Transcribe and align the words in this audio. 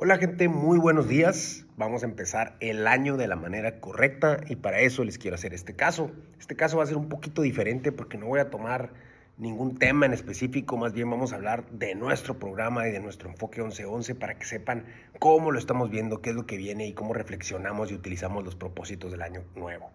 Hola 0.00 0.16
gente, 0.16 0.48
muy 0.48 0.78
buenos 0.78 1.08
días. 1.08 1.66
Vamos 1.76 2.04
a 2.04 2.06
empezar 2.06 2.56
el 2.60 2.86
año 2.86 3.16
de 3.16 3.26
la 3.26 3.34
manera 3.34 3.80
correcta 3.80 4.36
y 4.46 4.54
para 4.54 4.78
eso 4.78 5.02
les 5.02 5.18
quiero 5.18 5.34
hacer 5.34 5.54
este 5.54 5.74
caso. 5.74 6.12
Este 6.38 6.54
caso 6.54 6.76
va 6.76 6.84
a 6.84 6.86
ser 6.86 6.96
un 6.96 7.08
poquito 7.08 7.42
diferente 7.42 7.90
porque 7.90 8.16
no 8.16 8.26
voy 8.26 8.38
a 8.38 8.48
tomar 8.48 8.92
ningún 9.38 9.76
tema 9.76 10.06
en 10.06 10.12
específico, 10.12 10.76
más 10.76 10.92
bien 10.92 11.10
vamos 11.10 11.32
a 11.32 11.34
hablar 11.34 11.68
de 11.70 11.96
nuestro 11.96 12.38
programa 12.38 12.86
y 12.86 12.92
de 12.92 13.00
nuestro 13.00 13.28
enfoque 13.28 13.60
1111 13.60 14.14
para 14.14 14.38
que 14.38 14.44
sepan 14.44 14.84
cómo 15.18 15.50
lo 15.50 15.58
estamos 15.58 15.90
viendo, 15.90 16.22
qué 16.22 16.30
es 16.30 16.36
lo 16.36 16.46
que 16.46 16.58
viene 16.58 16.86
y 16.86 16.92
cómo 16.92 17.12
reflexionamos 17.12 17.90
y 17.90 17.94
utilizamos 17.94 18.44
los 18.44 18.54
propósitos 18.54 19.10
del 19.10 19.22
año 19.22 19.42
nuevo. 19.56 19.90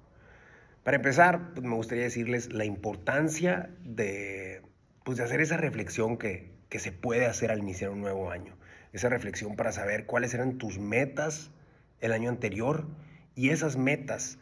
Para 0.84 0.98
empezar, 0.98 1.54
pues 1.54 1.66
me 1.66 1.76
gustaría 1.76 2.04
decirles 2.04 2.52
la 2.52 2.66
importancia 2.66 3.70
de, 3.86 4.64
pues 5.06 5.18
de 5.18 5.24
hacer 5.24 5.40
esa 5.40 5.56
reflexión 5.56 6.18
que, 6.18 6.52
que 6.68 6.80
se 6.80 6.92
puede 6.92 7.26
hacer 7.26 7.52
al 7.52 7.60
iniciar 7.60 7.92
un 7.92 8.02
nuevo 8.02 8.32
año 8.32 8.58
esa 8.94 9.10
reflexión 9.10 9.55
para 9.55 9.71
saber 9.71 10.05
cuáles 10.05 10.34
eran 10.34 10.57
tus 10.57 10.80
metas 10.80 11.52
el 11.99 12.13
año 12.13 12.30
anterior 12.30 12.88
y 13.35 13.49
esas 13.49 13.76
metas, 13.76 14.38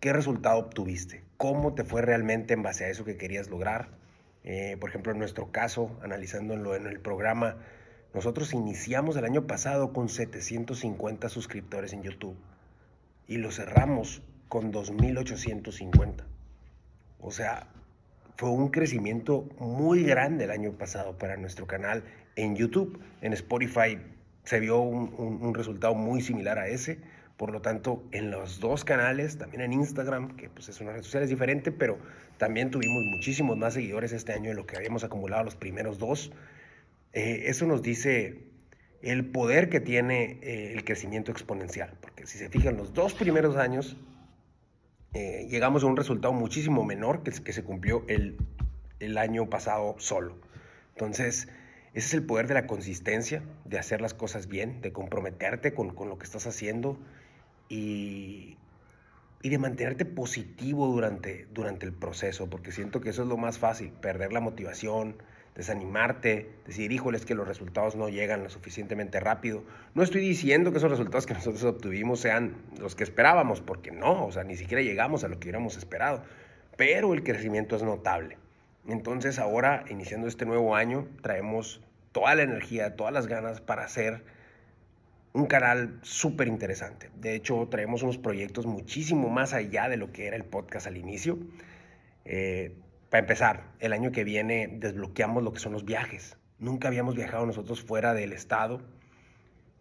qué 0.00 0.12
resultado 0.12 0.58
obtuviste, 0.58 1.22
cómo 1.36 1.74
te 1.74 1.84
fue 1.84 2.02
realmente 2.02 2.54
en 2.54 2.62
base 2.62 2.86
a 2.86 2.88
eso 2.88 3.04
que 3.04 3.16
querías 3.16 3.48
lograr. 3.50 3.90
Eh, 4.42 4.78
por 4.80 4.88
ejemplo, 4.88 5.12
en 5.12 5.18
nuestro 5.18 5.52
caso, 5.52 5.98
analizándolo 6.02 6.74
en 6.74 6.86
el 6.86 7.00
programa, 7.00 7.58
nosotros 8.14 8.54
iniciamos 8.54 9.16
el 9.16 9.26
año 9.26 9.46
pasado 9.46 9.92
con 9.92 10.08
750 10.08 11.28
suscriptores 11.28 11.92
en 11.92 12.02
YouTube 12.02 12.36
y 13.28 13.36
lo 13.36 13.52
cerramos 13.52 14.22
con 14.48 14.72
2.850. 14.72 16.24
O 17.20 17.30
sea, 17.30 17.68
fue 18.36 18.48
un 18.48 18.70
crecimiento 18.70 19.42
muy 19.58 20.02
grande 20.02 20.44
el 20.44 20.50
año 20.50 20.72
pasado 20.72 21.18
para 21.18 21.36
nuestro 21.36 21.66
canal 21.66 22.02
en 22.42 22.56
YouTube. 22.56 22.98
En 23.22 23.32
Spotify 23.32 23.98
se 24.44 24.60
vio 24.60 24.80
un, 24.80 25.54
resultado 25.54 25.94
muy 25.94 26.20
similar 26.20 26.58
a 26.58 26.68
ese. 26.68 26.98
Por 27.36 27.52
lo 27.52 27.62
tanto, 27.62 28.04
en 28.12 28.30
los 28.30 28.60
dos 28.60 28.84
canales, 28.84 29.38
también 29.38 29.62
en 29.62 29.72
Instagram, 29.72 30.36
que 30.36 30.50
pues 30.50 30.68
es 30.68 30.80
una 30.80 30.92
red 30.92 31.02
social 31.02 31.26
diferente, 31.26 31.72
pero 31.72 31.98
también 32.36 32.70
tuvimos 32.70 33.02
muchísimos 33.04 33.56
más 33.56 33.74
seguidores 33.74 34.12
este 34.12 34.32
año 34.32 34.50
de 34.50 34.54
lo 34.54 34.66
que 34.66 34.76
habíamos 34.76 35.04
acumulado 35.04 35.44
los 35.44 35.56
primeros 35.56 35.98
dos. 35.98 36.32
Eh, 37.12 37.44
eso 37.46 37.66
nos 37.66 37.82
dice 37.82 38.44
el 39.00 39.24
poder 39.24 39.70
que 39.70 39.80
tiene 39.80 40.38
eh, 40.42 40.74
el 40.74 40.84
crecimiento 40.84 41.32
exponencial, 41.32 41.94
porque 42.02 42.26
si 42.26 42.36
se 42.36 42.50
fijan, 42.50 42.76
los 42.76 42.92
dos 42.92 43.14
primeros 43.14 43.56
años 43.56 43.96
eh, 45.14 45.46
llegamos 45.48 45.82
a 45.82 45.86
un 45.86 45.96
resultado 45.96 46.34
muchísimo 46.34 46.84
menor 46.84 47.22
que, 47.22 47.30
que 47.30 47.52
se 47.54 47.64
cumplió 47.64 48.04
el, 48.06 48.36
el 49.00 49.16
año 49.16 49.48
pasado 49.48 49.96
solo. 49.98 50.36
Entonces, 50.94 51.48
ese 51.92 52.06
es 52.06 52.14
el 52.14 52.22
poder 52.22 52.46
de 52.46 52.54
la 52.54 52.66
consistencia, 52.66 53.42
de 53.64 53.78
hacer 53.78 54.00
las 54.00 54.14
cosas 54.14 54.46
bien, 54.46 54.80
de 54.80 54.92
comprometerte 54.92 55.74
con, 55.74 55.88
lo 55.88 56.18
que 56.18 56.24
estás 56.24 56.46
haciendo 56.46 56.98
y, 57.68 58.56
de 59.42 59.58
mantenerte 59.58 60.04
positivo 60.04 60.86
durante, 60.86 61.48
durante 61.52 61.86
el 61.86 61.92
proceso, 61.92 62.48
porque 62.48 62.70
siento 62.70 63.00
que 63.00 63.10
eso 63.10 63.22
es 63.22 63.28
lo 63.28 63.36
más 63.36 63.58
fácil, 63.58 63.90
perder 63.90 64.32
la 64.32 64.38
motivación, 64.38 65.16
desanimarte, 65.56 66.48
decir, 66.64 66.92
híjoles, 66.92 67.26
que 67.26 67.34
los 67.34 67.48
resultados 67.48 67.96
no 67.96 68.08
llegan 68.08 68.44
lo 68.44 68.50
suficientemente 68.50 69.18
rápido. 69.18 69.64
No 69.94 70.04
estoy 70.04 70.20
diciendo 70.20 70.70
que 70.70 70.78
esos 70.78 70.90
resultados 70.92 71.26
que 71.26 71.34
nosotros 71.40 71.64
obtuvimos 71.64 72.20
sean 72.20 72.54
los 72.78 72.94
que 72.94 73.02
esperábamos, 73.02 73.60
porque 73.60 73.90
no, 73.90 74.26
o 74.26 74.30
sea, 74.30 74.44
ni 74.44 74.56
siquiera 74.56 74.82
llegamos 74.82 75.24
a 75.24 75.28
lo 75.28 75.40
que 75.40 75.48
hubiéramos 75.48 75.76
esperado, 75.76 76.22
pero 76.76 77.14
el 77.14 77.24
crecimiento 77.24 77.74
es 77.74 77.82
notable. 77.82 78.38
Entonces 78.86 79.38
ahora, 79.38 79.84
iniciando 79.88 80.26
este 80.26 80.46
nuevo 80.46 80.74
año, 80.74 81.06
traemos 81.22 81.82
toda 82.12 82.34
la 82.34 82.42
energía, 82.42 82.96
todas 82.96 83.12
las 83.12 83.26
ganas 83.26 83.60
para 83.60 83.84
hacer 83.84 84.24
un 85.32 85.46
canal 85.46 85.98
súper 86.02 86.48
interesante. 86.48 87.10
De 87.20 87.34
hecho, 87.34 87.68
traemos 87.70 88.02
unos 88.02 88.18
proyectos 88.18 88.66
muchísimo 88.66 89.28
más 89.28 89.52
allá 89.52 89.88
de 89.88 89.96
lo 89.96 90.12
que 90.12 90.26
era 90.26 90.36
el 90.36 90.44
podcast 90.44 90.86
al 90.86 90.96
inicio. 90.96 91.38
Eh, 92.24 92.74
para 93.10 93.20
empezar, 93.20 93.64
el 93.80 93.92
año 93.92 94.12
que 94.12 94.24
viene 94.24 94.68
desbloqueamos 94.68 95.42
lo 95.42 95.52
que 95.52 95.60
son 95.60 95.72
los 95.72 95.84
viajes. 95.84 96.36
Nunca 96.58 96.88
habíamos 96.88 97.14
viajado 97.14 97.46
nosotros 97.46 97.82
fuera 97.82 98.12
del 98.12 98.32
estado 98.32 98.82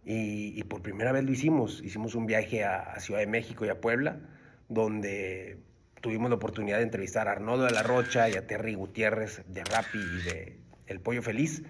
y, 0.06 0.64
por 0.64 0.82
primera 0.82 1.12
vez 1.12 1.24
lo 1.24 1.32
hicimos. 1.32 1.82
Hicimos 1.84 2.16
un 2.16 2.26
viaje 2.26 2.64
a, 2.64 2.80
a 2.80 3.00
Ciudad 3.00 3.20
de 3.20 3.28
México 3.28 3.66
y 3.66 3.70
a 3.70 3.82
Puebla, 3.82 4.20
donde 4.68 5.58
tuvimos 6.02 6.30
la 6.30 6.36
oportunidad 6.38 6.78
de 6.78 6.84
entrevistar 6.84 7.28
a 7.28 7.32
Arnoldo 7.34 7.66
de 7.66 7.72
la 7.72 7.84
Rocha 7.84 8.30
y 8.30 8.36
a 8.36 8.48
Terry 8.48 8.76
Gutiérrez 8.76 9.44
de 9.48 9.64
Rappi 9.64 10.00
y 10.00 10.22
de 10.24 10.60
El 10.88 11.00
Pollo 11.00 11.22
Feliz. 11.22 11.64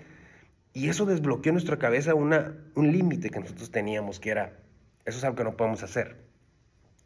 Y 0.73 0.89
eso 0.89 1.05
desbloqueó 1.05 1.49
en 1.49 1.55
nuestra 1.55 1.77
cabeza 1.77 2.13
una, 2.13 2.55
un 2.75 2.91
límite 2.91 3.29
que 3.29 3.39
nosotros 3.39 3.71
teníamos, 3.71 4.19
que 4.19 4.29
era, 4.29 4.53
eso 5.05 5.17
es 5.17 5.23
algo 5.23 5.35
que 5.35 5.43
no 5.43 5.57
podemos 5.57 5.83
hacer. 5.83 6.17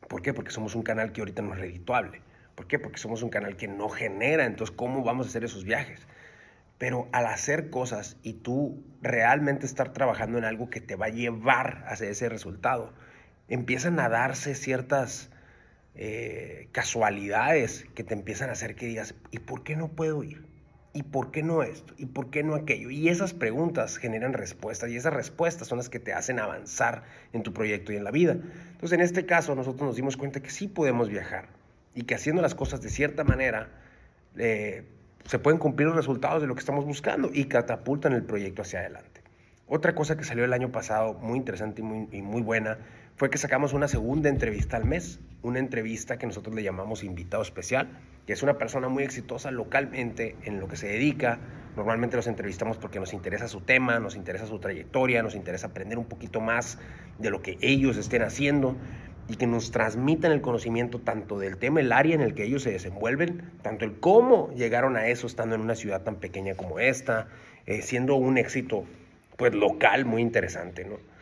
¿Por 0.08 0.22
qué? 0.22 0.34
Porque 0.34 0.52
somos 0.52 0.76
un 0.76 0.84
canal 0.84 1.12
que 1.12 1.22
ahorita 1.22 1.42
no 1.42 1.54
es 1.54 1.60
redituable. 1.60 2.22
¿Por 2.56 2.68
qué? 2.68 2.78
Porque 2.78 2.98
somos 2.98 3.24
un 3.24 3.30
canal 3.30 3.56
que 3.56 3.68
no 3.68 3.90
genera. 3.90 4.46
Entonces, 4.46 4.76
¿cómo 4.76 5.04
vamos 5.04 5.26
a 5.26 5.30
hacer 5.30 5.44
esos 5.44 5.64
viajes? 5.64 6.02
Pero 6.78 7.08
al 7.14 7.26
hacer 7.26 7.70
cosas 7.70 8.18
y 8.22 8.34
tú 8.34 8.84
realmente 9.02 9.66
estar 9.66 9.94
trabajando 9.94 10.38
en 10.38 10.44
algo 10.44 10.70
que 10.70 10.82
te 10.82 10.96
va 10.96 11.08
a 11.08 11.10
llevar 11.10 11.86
hacia 11.88 12.10
ese 12.10 12.30
resultado, 12.30 12.94
empiezan 13.48 14.00
a 14.00 14.10
darse 14.10 14.56
ciertas 14.56 15.30
eh, 15.96 16.70
casualidades 16.72 17.86
que 17.94 18.04
te 18.04 18.14
empiezan 18.14 18.50
a 18.50 18.54
hacer 18.54 18.76
que 18.76 18.88
digas, 18.88 19.16
¿y 19.32 19.40
por 19.40 19.64
qué 19.64 19.76
no 19.76 19.90
puedo 19.90 20.24
ir? 20.24 20.46
¿Y 20.96 21.04
por 21.04 21.32
qué 21.32 21.42
no 21.42 21.64
esto? 21.64 21.94
¿Y 21.98 22.06
por 22.06 22.30
qué 22.30 22.44
no 22.44 22.54
aquello? 22.54 22.92
Y 22.92 23.10
esas 23.10 23.34
preguntas 23.34 23.98
generan 23.98 24.34
respuestas 24.34 24.92
y 24.92 24.96
esas 24.96 25.14
respuestas 25.14 25.68
son 25.68 25.80
las 25.80 25.90
que 25.90 26.00
te 26.00 26.14
hacen 26.14 26.40
avanzar 26.40 27.04
en 27.32 27.42
tu 27.42 27.52
proyecto 27.52 27.92
y 27.92 27.96
en 27.96 28.04
la 28.04 28.12
vida. 28.12 28.34
Entonces, 28.34 28.94
en 28.94 29.02
este 29.02 29.26
caso, 29.26 29.56
nosotros 29.56 29.88
nos 29.88 29.96
dimos 29.96 30.18
cuenta 30.18 30.42
que 30.42 30.52
sí 30.52 30.68
podemos 30.68 31.10
viajar 31.10 31.48
y 31.96 32.04
que 32.04 32.16
haciendo 32.16 32.42
las 32.42 32.54
cosas 32.54 32.82
de 32.82 32.90
cierta 32.90 33.24
manera 33.24 33.70
eh, 34.38 34.84
se 35.26 35.40
pueden 35.40 35.60
cumplir 35.60 35.88
los 35.88 35.96
resultados 35.96 36.42
de 36.42 36.48
lo 36.48 36.54
que 36.54 36.60
estamos 36.60 36.86
buscando 36.86 37.30
y 37.34 37.46
catapultan 37.46 38.14
el 38.14 38.24
proyecto 38.24 38.62
hacia 38.62 38.80
adelante. 38.80 39.22
Otra 39.68 39.96
cosa 39.96 40.18
que 40.18 40.24
salió 40.24 40.46
el 40.46 40.54
año 40.54 40.72
pasado 40.72 41.14
muy 41.16 41.38
interesante 41.38 41.82
y 41.82 41.84
muy, 41.84 42.08
y 42.12 42.22
muy 42.22 42.42
buena 42.42 42.78
fue 43.16 43.30
que 43.30 43.38
sacamos 43.38 43.74
una 43.74 43.88
segunda 43.88 44.30
entrevista 44.30 44.78
al 44.78 44.86
mes, 44.86 45.20
una 45.44 45.60
entrevista 45.60 46.18
que 46.18 46.26
nosotros 46.26 46.56
le 46.56 46.64
llamamos 46.64 47.04
invitado 47.04 47.44
especial, 47.44 47.90
que 48.26 48.34
es 48.34 48.42
una 48.42 48.58
persona 48.58 48.88
muy 48.88 49.04
exitosa 49.04 49.52
localmente 49.52 50.36
en 50.44 50.60
lo 50.60 50.68
que 50.68 50.78
se 50.78 50.88
dedica. 50.88 51.38
Normalmente 51.76 52.16
los 52.16 52.28
entrevistamos 52.28 52.78
porque 52.78 53.00
nos 53.00 53.14
interesa 53.14 53.48
su 53.48 53.62
tema, 53.62 54.00
nos 54.00 54.16
interesa 54.16 54.48
su 54.48 54.60
trayectoria, 54.60 55.22
nos 55.22 55.36
interesa 55.36 55.68
aprender 55.68 56.00
un 56.00 56.06
poquito 56.06 56.42
más 56.42 56.80
de 57.20 57.30
lo 57.30 57.42
que 57.42 57.58
ellos 57.62 57.98
estén 57.98 58.24
haciendo 58.24 58.76
y 59.28 59.36
que 59.36 59.48
nos 59.48 59.72
transmitan 59.72 60.32
el 60.32 60.42
conocimiento 60.42 61.00
tanto 61.00 61.38
del 61.40 61.58
tema, 61.58 61.80
el 61.82 61.92
área 61.92 62.16
en 62.16 62.22
el 62.22 62.34
que 62.34 62.44
ellos 62.44 62.64
se 62.64 62.72
desenvuelven, 62.72 63.52
tanto 63.62 63.86
el 63.86 64.00
cómo 64.00 64.52
llegaron 64.54 64.98
a 64.98 65.08
eso 65.08 65.28
estando 65.28 65.56
en 65.56 65.62
una 65.62 65.76
ciudad 65.76 66.02
tan 66.02 66.16
pequeña 66.16 66.56
como 66.56 66.80
esta, 66.80 67.28
eh, 67.66 67.82
siendo 67.82 68.16
un 68.16 68.38
éxito 68.38 68.86
pues 69.38 69.54
local 69.54 70.06
muy 70.06 70.22
interesante, 70.22 70.84
¿no? 70.84 71.13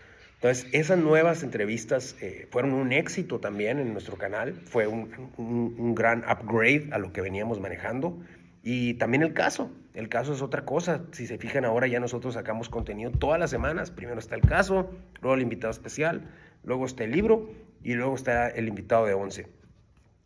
Entonces, 0.42 0.68
esas 0.72 0.98
nuevas 0.98 1.44
entrevistas 1.44 2.16
eh, 2.20 2.48
fueron 2.50 2.74
un 2.74 2.92
éxito 2.94 3.40
también 3.40 3.78
en 3.78 3.94
nuestro 3.94 4.18
canal, 4.18 4.56
fue 4.66 4.88
un, 4.88 5.94
gran 5.94 6.24
upgrade 6.28 6.90
a 6.92 6.98
lo 6.98 7.14
que 7.14 7.22
veníamos 7.22 7.60
manejando. 7.60 8.18
Y 8.64 8.96
también 8.96 9.22
el 9.22 9.34
caso, 9.34 9.72
el 9.94 10.10
caso 10.10 10.34
es 10.34 10.42
otra 10.42 10.66
cosa. 10.66 11.04
Si 11.12 11.28
se 11.28 11.38
fijan 11.38 11.64
ahora 11.64 11.86
ya 11.86 12.00
nosotros 12.00 12.34
sacamos 12.34 12.70
contenido 12.70 13.12
todas 13.12 13.40
las 13.40 13.52
semanas. 13.52 13.92
Primero 13.92 14.18
está 14.18 14.34
el 14.34 14.42
caso, 14.42 14.90
luego 15.22 15.36
el 15.36 15.44
invitado 15.44 15.70
especial, 15.70 16.32
luego 16.64 16.88
está 16.88 17.04
el 17.04 17.12
libro 17.12 17.52
y 17.84 17.94
luego 17.94 18.16
está 18.16 18.50
el 18.50 18.68
invitado 18.68 19.06
de 19.06 19.14
11. 19.14 19.48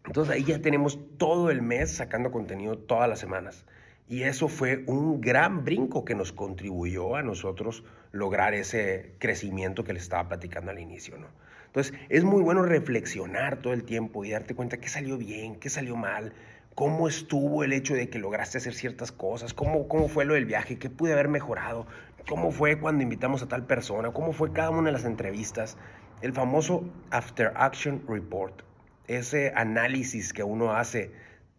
Entonces 0.06 0.34
ahí 0.34 0.46
ya 0.46 0.62
tenemos 0.62 0.97
todo 1.18 1.52
el 1.52 1.62
mes 1.62 1.92
sacando 1.92 2.32
contenido 2.32 2.78
todas 2.78 3.09
las 3.09 3.20
semanas. 3.20 3.66
Y 4.07 4.23
eso 4.23 4.47
fue 4.47 4.83
un 4.85 5.19
gran 5.19 5.66
brinco 5.66 6.05
que 6.05 6.13
nos 6.13 6.31
contribuyó 6.31 7.16
a 7.16 7.23
nosotros 7.23 7.83
lograr 8.11 8.53
ese 8.53 9.16
crecimiento 9.17 9.83
que 9.83 9.93
les 9.93 10.03
estaba 10.03 10.27
platicando 10.27 10.72
al 10.72 10.79
inicio, 10.79 11.17
¿no? 11.17 11.28
Entonces, 11.66 11.93
es 12.07 12.23
muy 12.23 12.41
bueno 12.41 12.61
reflexionar 12.63 13.57
todo 13.57 13.73
el 13.73 13.84
tiempo 13.84 14.23
y 14.23 14.31
darte 14.31 14.55
cuenta 14.55 14.78
qué 14.78 14.87
salió 14.87 15.17
bien, 15.17 15.55
qué 15.55 15.69
salió 15.69 15.97
mal, 15.97 16.34
cómo 16.75 17.07
estuvo 17.07 17.63
el 17.63 17.73
hecho 17.73 17.96
de 17.96 18.09
que 18.09 18.19
lograste 18.19 18.59
hacer 18.59 18.73
ciertas 18.75 19.11
cosas, 19.11 19.53
cómo, 19.53 19.87
cómo 19.87 20.08
fue 20.08 20.23
lo 20.23 20.35
del 20.35 20.46
viaje, 20.46 20.78
qué 20.78 20.90
pude 20.90 21.11
haber 21.11 21.28
mejorado, 21.28 21.87
cómo 22.29 22.51
fue 22.51 22.79
cuando 22.79 23.03
invitamos 23.03 23.41
a 23.41 23.47
tal 23.47 23.66
persona, 23.66 24.11
cómo 24.11 24.34
fue 24.34 24.53
cada 24.53 24.69
una 24.69 24.84
de 24.84 24.91
las 24.93 25.05
entrevistas. 25.05 25.78
El 26.22 26.31
famoso 26.31 26.90
After 27.11 27.51
Action 27.55 28.03
Report, 28.08 28.61
ese 29.08 29.51
análisis 29.55 30.31
que 30.31 30.43
uno 30.43 30.73
hace 30.73 31.11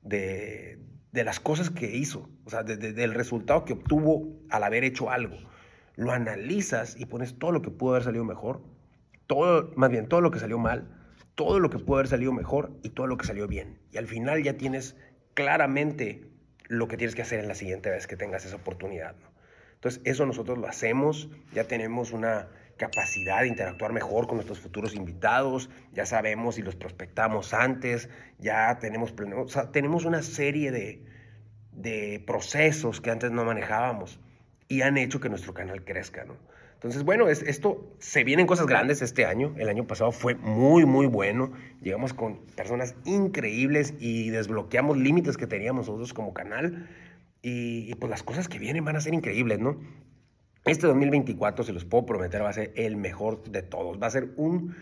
de, 0.03 0.79
de 1.17 1.25
las 1.25 1.41
cosas 1.41 1.71
que 1.71 1.97
hizo, 1.97 2.29
o 2.45 2.51
sea, 2.51 2.63
del 2.63 3.15
resultado 3.15 3.65
que 3.65 3.73
obtuvo 3.73 4.39
al 4.51 4.63
haber 4.63 4.85
hecho 4.85 5.11
algo. 5.11 5.39
Lo 5.95 6.13
analizas 6.13 6.95
y 6.99 7.07
pones 7.07 7.39
todo 7.39 7.53
lo 7.53 7.63
que 7.63 7.71
pudo 7.71 7.93
haber 7.93 8.03
salido 8.05 8.23
mejor, 8.23 8.61
todo, 9.27 9.73
más 9.77 9.91
bien 9.91 10.09
todo 10.09 10.21
lo 10.21 10.31
que 10.31 10.39
salió 10.39 10.59
mal, 10.59 10.95
todo 11.35 11.59
lo 11.59 11.71
que 11.71 11.79
pudo 11.79 11.97
haber 11.97 12.09
salido 12.09 12.35
mejor 12.35 12.71
y 12.83 12.91
todo 12.91 13.07
lo 13.07 13.17
que 13.17 13.27
salió 13.27 13.49
bien. 13.49 13.79
Y 13.93 13.97
al 13.97 14.07
final 14.07 14.43
ya 14.43 14.59
tienes 14.59 14.95
claramente 15.33 16.29
lo 16.69 16.87
que 16.87 16.99
tienes 16.99 17.15
que 17.15 17.23
hacer 17.23 17.41
en 17.41 17.49
la 17.49 17.55
siguiente 17.55 17.89
vez 17.89 18.07
que 18.07 18.19
tengas 18.19 18.45
esa 18.45 18.57
oportunidad. 18.57 19.17
Entonces, 19.77 20.03
eso 20.05 20.27
nosotros 20.27 20.59
lo 20.59 20.69
hacemos, 20.69 21.31
ya 21.55 21.65
tenemos 21.65 22.13
una 22.13 22.49
capacidad 22.77 23.43
de 23.43 23.49
interactuar 23.49 23.93
mejor 23.93 24.27
con 24.27 24.37
nuestros 24.37 24.61
futuros 24.61 24.95
invitados, 24.95 25.71
ya 25.93 26.07
sabemos 26.07 26.57
si 26.57 26.63
los 26.63 26.77
prospectamos 26.77 27.55
antes, 27.55 28.09
ya 28.39 28.79
tenemos, 28.79 29.15
tenemos 29.73 30.05
una 30.05 30.23
serie 30.23 30.71
de, 30.71 31.03
de 31.73 32.23
procesos 32.27 33.01
que 33.01 33.11
antes 33.11 33.31
no 33.31 33.45
manejábamos 33.45 34.21
y 34.69 34.83
han 34.83 34.99
hecho 34.99 35.21
que 35.21 35.29
nuestro 35.29 35.55
canal 35.55 35.85
crezca, 35.85 36.25
¿no? 36.25 36.37
Entonces, 36.75 37.05
bueno, 37.05 37.29
es, 37.29 37.43
esto 37.43 37.97
se 37.99 38.23
vienen 38.23 38.47
cosas 38.47 38.67
grandes 38.67 39.01
este 39.01 39.25
año. 39.25 39.55
El 39.57 39.71
año 39.71 39.87
pasado 39.87 40.13
fue 40.13 40.35
muy, 40.35 40.85
muy 40.85 41.07
bueno. 41.07 41.53
Llegamos 41.81 42.13
con 42.13 42.45
personas 42.55 42.95
increíbles 43.07 43.95
y 43.99 44.29
desbloqueamos 44.29 44.99
límites 44.99 45.39
que 45.39 45.47
teníamos 45.47 45.87
nosotros 45.87 46.13
como 46.13 46.35
canal. 46.35 46.87
Y, 47.41 47.91
y, 47.91 47.95
pues 47.95 48.11
las 48.11 48.23
cosas 48.23 48.47
que 48.49 48.59
vienen 48.59 48.85
van 48.85 48.97
a 48.97 49.01
ser 49.01 49.15
increíbles, 49.15 49.59
¿no? 49.59 49.81
Este 50.67 50.89
2024, 50.89 51.65
se 51.65 51.73
los 51.73 51.85
puedo 51.85 52.07
prometer, 52.07 52.43
va 52.43 52.49
a 52.49 52.53
ser 52.53 52.73
el 52.75 52.97
mejor 52.97 53.43
de 53.45 53.63
todos. 53.63 54.03
Va 54.03 54.09
a 54.09 54.11
ser 54.11 54.33
un, 54.37 54.75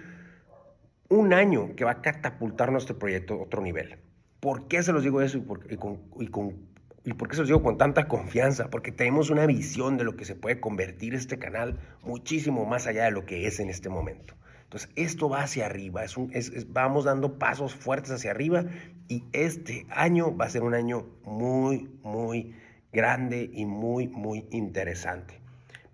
un 1.11 1.33
año 1.35 1.77
que 1.77 1.85
va 1.85 1.93
a 1.93 2.03
catapultar 2.03 2.73
nuestro 2.73 2.99
proyecto 2.99 3.35
a 3.35 3.43
otro 3.43 3.61
nivel. 3.61 3.99
¿Por 4.41 4.67
qué 4.67 4.83
se 4.83 4.93
los 4.93 5.03
digo 5.03 5.21
eso 5.21 5.39
y, 5.39 5.43
por, 5.43 5.71
y, 5.71 5.77
con, 5.77 6.01
y 6.19 6.29
con 6.29 6.75
¿Y 7.07 7.13
por 7.13 7.29
qué 7.29 7.35
se 7.35 7.43
los 7.43 7.49
digo 7.49 7.63
con 7.63 7.77
tanta 7.77 8.09
confianza? 8.09 8.71
Porque 8.71 8.91
tenemos 8.91 9.29
una 9.29 9.45
visión 9.45 9.99
de 9.99 10.05
lo 10.05 10.17
que 10.17 10.25
se 10.25 10.35
puede 10.35 10.59
convertir 10.59 11.15
este 11.15 11.39
canal 11.39 11.79
muchísimo 12.03 12.65
más 12.65 12.87
allá 12.87 13.05
de 13.05 13.11
lo 13.11 13.27
que 13.27 13.47
es 13.47 13.61
en 13.61 13.69
este 13.69 13.91
momento. 13.91 14.35
Entonces, 14.63 14.89
esto 14.97 15.29
va 15.29 15.43
hacia 15.43 15.67
arriba, 15.67 16.03
es 16.03 16.17
un, 16.17 16.31
es, 16.33 16.73
vamos 16.73 17.05
dando 17.05 17.39
pasos 17.39 17.75
fuertes 17.75 18.11
hacia 18.11 18.31
arriba 18.31 18.65
y 19.07 19.25
este 19.33 19.87
año 19.91 20.35
va 20.35 20.47
a 20.47 20.51
ser 20.51 20.63
un 20.63 20.73
año 20.73 21.07
muy, 21.25 21.91
muy 22.03 22.55
grande 22.91 23.51
y 23.53 23.67
muy, 23.67 24.09
muy 24.09 24.47
interesante. 24.51 25.44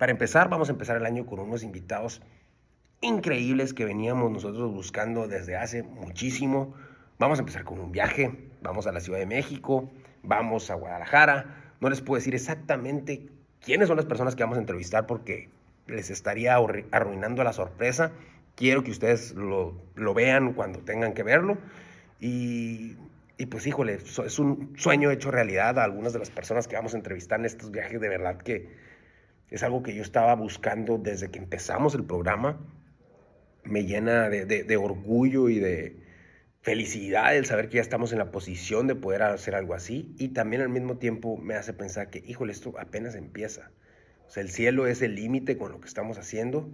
Para 0.00 0.12
empezar, 0.12 0.48
vamos 0.48 0.70
a 0.70 0.72
empezar 0.72 0.96
el 0.96 1.04
año 1.04 1.26
con 1.26 1.40
unos 1.40 1.62
invitados 1.62 2.22
increíbles 3.02 3.74
que 3.74 3.84
veníamos 3.84 4.30
nosotros 4.30 4.72
buscando 4.72 5.28
desde 5.28 5.56
hace 5.56 5.82
muchísimo. 5.82 6.74
Vamos 7.18 7.38
a 7.38 7.42
empezar 7.42 7.64
con 7.64 7.78
un 7.80 7.92
viaje, 7.92 8.48
vamos 8.62 8.86
a 8.86 8.92
la 8.92 9.00
Ciudad 9.00 9.18
de 9.18 9.26
México, 9.26 9.90
vamos 10.22 10.70
a 10.70 10.74
Guadalajara. 10.76 11.74
No 11.80 11.90
les 11.90 12.00
puedo 12.00 12.18
decir 12.18 12.34
exactamente 12.34 13.28
quiénes 13.60 13.88
son 13.88 13.98
las 13.98 14.06
personas 14.06 14.34
que 14.34 14.42
vamos 14.42 14.56
a 14.56 14.62
entrevistar 14.62 15.06
porque 15.06 15.50
les 15.86 16.08
estaría 16.08 16.56
arruinando 16.56 17.44
la 17.44 17.52
sorpresa. 17.52 18.10
Quiero 18.54 18.82
que 18.82 18.92
ustedes 18.92 19.34
lo, 19.34 19.74
vean 20.14 20.54
cuando 20.54 20.78
tengan 20.78 21.12
que 21.12 21.24
verlo. 21.24 21.58
Y, 22.20 22.96
y, 23.36 23.46
pues 23.50 23.66
híjole, 23.66 23.98
es 24.24 24.38
un 24.38 24.72
sueño 24.78 25.10
hecho 25.10 25.30
realidad 25.30 25.78
a 25.78 25.84
algunas 25.84 26.14
de 26.14 26.20
las 26.20 26.30
personas 26.30 26.68
que 26.68 26.76
vamos 26.76 26.94
a 26.94 26.96
entrevistar 26.96 27.38
en 27.38 27.44
estos 27.44 27.70
viajes. 27.70 28.00
De 28.00 28.08
verdad 28.08 28.38
que 28.38 28.88
es 29.50 29.62
algo 29.62 29.82
que 29.82 29.94
yo 29.94 30.02
estaba 30.02 30.34
buscando 30.34 30.98
desde 30.98 31.30
que 31.30 31.38
empezamos 31.38 31.94
el 31.94 32.04
programa. 32.04 32.60
Me 33.64 33.84
llena 33.84 34.28
de 34.28 34.76
orgullo 34.76 35.48
y 35.48 35.58
de, 35.58 36.00
felicidad 36.62 37.36
el 37.36 37.46
saber 37.46 37.68
que 37.68 37.76
ya 37.76 37.80
estamos 37.80 38.12
en 38.12 38.18
la 38.18 38.30
posición 38.30 38.86
de 38.86 38.94
poder 38.94 39.22
hacer 39.22 39.54
algo 39.54 39.74
así 39.74 40.14
y 40.18 40.28
también 40.28 40.62
al 40.62 40.68
mismo 40.68 40.98
tiempo 40.98 41.38
me 41.38 41.54
hace 41.54 41.72
pensar 41.72 42.10
que, 42.10 42.22
híjole, 42.26 42.52
esto 42.52 42.74
apenas 42.78 43.14
empieza. 43.14 43.70
O 44.26 44.30
sea, 44.30 44.42
el 44.42 44.50
cielo 44.50 44.86
es 44.86 45.02
el 45.02 45.14
límite 45.14 45.56
con 45.56 45.72
lo 45.72 45.80
que 45.80 45.88
estamos 45.88 46.18
haciendo. 46.18 46.70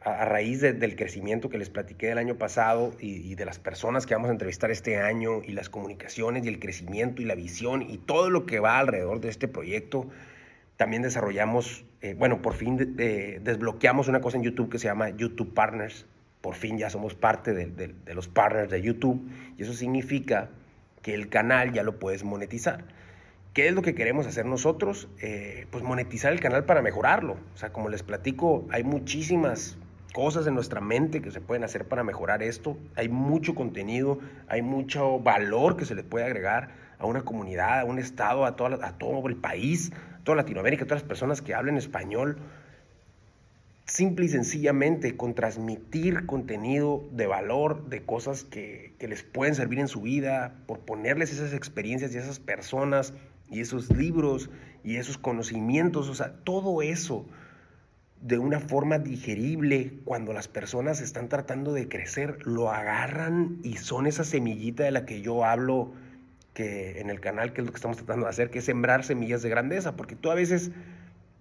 A, 0.00 0.24
raíz 0.24 0.60
del 0.60 0.96
crecimiento 0.96 1.50
que 1.50 1.58
les 1.58 1.70
platiqué 1.70 2.06
del 2.06 2.18
año 2.18 2.38
pasado 2.38 2.92
y, 2.98 3.34
de 3.34 3.44
las 3.44 3.58
personas 3.58 4.06
que 4.06 4.14
vamos 4.14 4.28
a 4.28 4.32
entrevistar 4.32 4.70
este 4.70 4.96
año 4.96 5.42
y 5.42 5.52
las 5.52 5.68
comunicaciones 5.68 6.44
y 6.44 6.48
el 6.48 6.60
crecimiento 6.60 7.20
y 7.20 7.24
la 7.24 7.34
visión 7.34 7.82
y 7.82 7.98
todo 7.98 8.30
lo 8.30 8.46
que 8.46 8.60
va 8.60 8.78
alrededor 8.78 9.20
de 9.20 9.28
este 9.28 9.48
proyecto, 9.48 10.08
también 10.78 11.02
desarrollamos, 11.02 11.84
eh, 12.00 12.14
bueno, 12.14 12.40
por 12.40 12.54
fin 12.54 12.96
desbloqueamos 12.96 14.08
una 14.08 14.22
cosa 14.22 14.38
en 14.38 14.44
YouTube 14.44 14.70
que 14.70 14.78
se 14.78 14.88
llama 14.88 15.10
YouTube 15.10 15.52
Partners 15.52 16.06
por 16.40 16.54
fin 16.54 16.78
ya 16.78 16.90
somos 16.90 17.14
parte 17.14 17.52
de, 17.52 17.94
los 18.14 18.28
partners 18.28 18.70
de 18.70 18.80
YouTube 18.80 19.28
y 19.56 19.62
eso 19.62 19.72
significa 19.72 20.50
que 21.02 21.14
el 21.14 21.28
canal 21.28 21.72
ya 21.72 21.82
lo 21.82 21.98
puedes 21.98 22.24
monetizar. 22.24 22.84
¿Qué 23.54 23.68
es 23.68 23.74
lo 23.74 23.82
que 23.82 23.94
queremos 23.94 24.26
hacer 24.26 24.46
nosotros? 24.46 25.08
Eh, 25.20 25.66
pues 25.70 25.82
monetizar 25.82 26.32
el 26.32 26.40
canal 26.40 26.64
para 26.64 26.80
mejorarlo. 26.80 27.36
O 27.54 27.56
sea, 27.56 27.72
como 27.72 27.88
les 27.88 28.02
platico, 28.02 28.66
hay 28.70 28.84
muchísimas 28.84 29.78
cosas 30.14 30.46
en 30.46 30.54
nuestra 30.54 30.80
mente 30.80 31.20
que 31.22 31.30
se 31.30 31.40
pueden 31.40 31.64
hacer 31.64 31.86
para 31.86 32.04
mejorar 32.04 32.42
esto. 32.42 32.78
Hay 32.94 33.08
mucho 33.08 33.54
contenido, 33.54 34.20
hay 34.46 34.62
mucho 34.62 35.18
valor 35.18 35.76
que 35.76 35.86
se 35.86 35.94
le 35.94 36.04
puede 36.04 36.26
agregar 36.26 36.70
a 36.98 37.06
una 37.06 37.22
comunidad, 37.22 37.80
a 37.80 37.84
un 37.84 37.98
estado, 37.98 38.44
a, 38.44 38.54
toda, 38.54 38.86
a 38.86 38.92
todo 38.96 39.26
el 39.28 39.36
país, 39.36 39.92
toda 40.28 40.36
Latinoamérica, 40.36 40.84
todas 40.84 41.00
las 41.00 41.08
personas 41.08 41.40
que 41.40 41.54
hablen 41.54 41.78
español 41.78 42.36
simple 43.86 44.26
y 44.26 44.28
sencillamente 44.28 45.16
con 45.16 45.34
transmitir 45.34 46.26
contenido 46.26 47.02
de 47.12 47.26
valor, 47.26 47.88
de 47.88 48.02
cosas 48.02 48.44
que, 48.44 48.94
les 49.00 49.22
pueden 49.22 49.54
servir 49.54 49.78
en 49.78 49.88
su 49.88 50.02
vida, 50.02 50.54
por 50.66 50.80
ponerles 50.80 51.32
esas 51.32 51.54
experiencias 51.54 52.14
y 52.14 52.18
esas 52.18 52.40
personas 52.40 53.14
y 53.48 53.60
esos 53.60 53.88
libros 53.88 54.50
y 54.84 54.96
esos 54.96 55.16
conocimientos, 55.16 56.10
o 56.10 56.14
sea, 56.14 56.34
todo 56.44 56.82
eso 56.82 57.24
de 58.20 58.36
una 58.36 58.60
forma 58.60 58.98
digerible 58.98 59.94
cuando 60.04 60.34
las 60.34 60.46
personas 60.46 61.00
están 61.00 61.30
tratando 61.30 61.72
de 61.72 61.88
crecer, 61.88 62.46
lo 62.46 62.70
agarran 62.70 63.60
y 63.62 63.78
son 63.78 64.06
esa 64.06 64.24
semillita 64.24 64.82
de 64.82 64.90
la 64.90 65.06
que 65.06 65.22
yo 65.22 65.46
hablo 65.46 65.94
que 66.58 67.00
en 67.00 67.08
el 67.08 67.20
canal, 67.20 67.52
que 67.52 67.60
es 67.60 67.66
lo 67.68 67.72
que 67.72 67.76
estamos 67.76 67.98
tratando 67.98 68.26
de 68.26 68.30
hacer, 68.30 68.50
que 68.50 68.58
es 68.58 68.64
sembrar 68.64 69.04
semillas 69.04 69.42
de 69.42 69.48
grandeza, 69.48 69.94
porque 69.94 70.16
tú 70.16 70.32
a 70.32 70.34
veces 70.34 70.72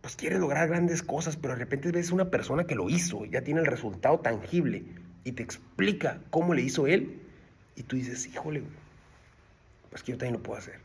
pues 0.01 0.15
quiere 0.15 0.37
lograr 0.37 0.67
grandes 0.67 1.01
cosas, 1.01 1.37
pero 1.37 1.55
de 1.55 1.59
repente 1.59 1.91
ves 1.91 2.11
una 2.11 2.29
persona 2.29 2.65
que 2.65 2.75
lo 2.75 2.87
hizo, 2.87 3.25
ya 3.25 3.41
tiene 3.41 3.61
el 3.61 3.65
resultado 3.65 4.19
tangible 4.19 4.83
y 5.23 5.31
te 5.31 5.41
explica 5.41 6.19
cómo 6.29 6.53
le 6.53 6.61
hizo 6.61 6.85
él 6.85 7.19
y 7.75 7.81
tú 7.81 7.95
dices, 7.95 8.27
híjole, 8.27 8.61
pues 9.89 10.03
que 10.03 10.11
yo 10.11 10.19
también 10.19 10.35
lo 10.35 10.43
puedo 10.43 10.59
hacer. 10.59 10.81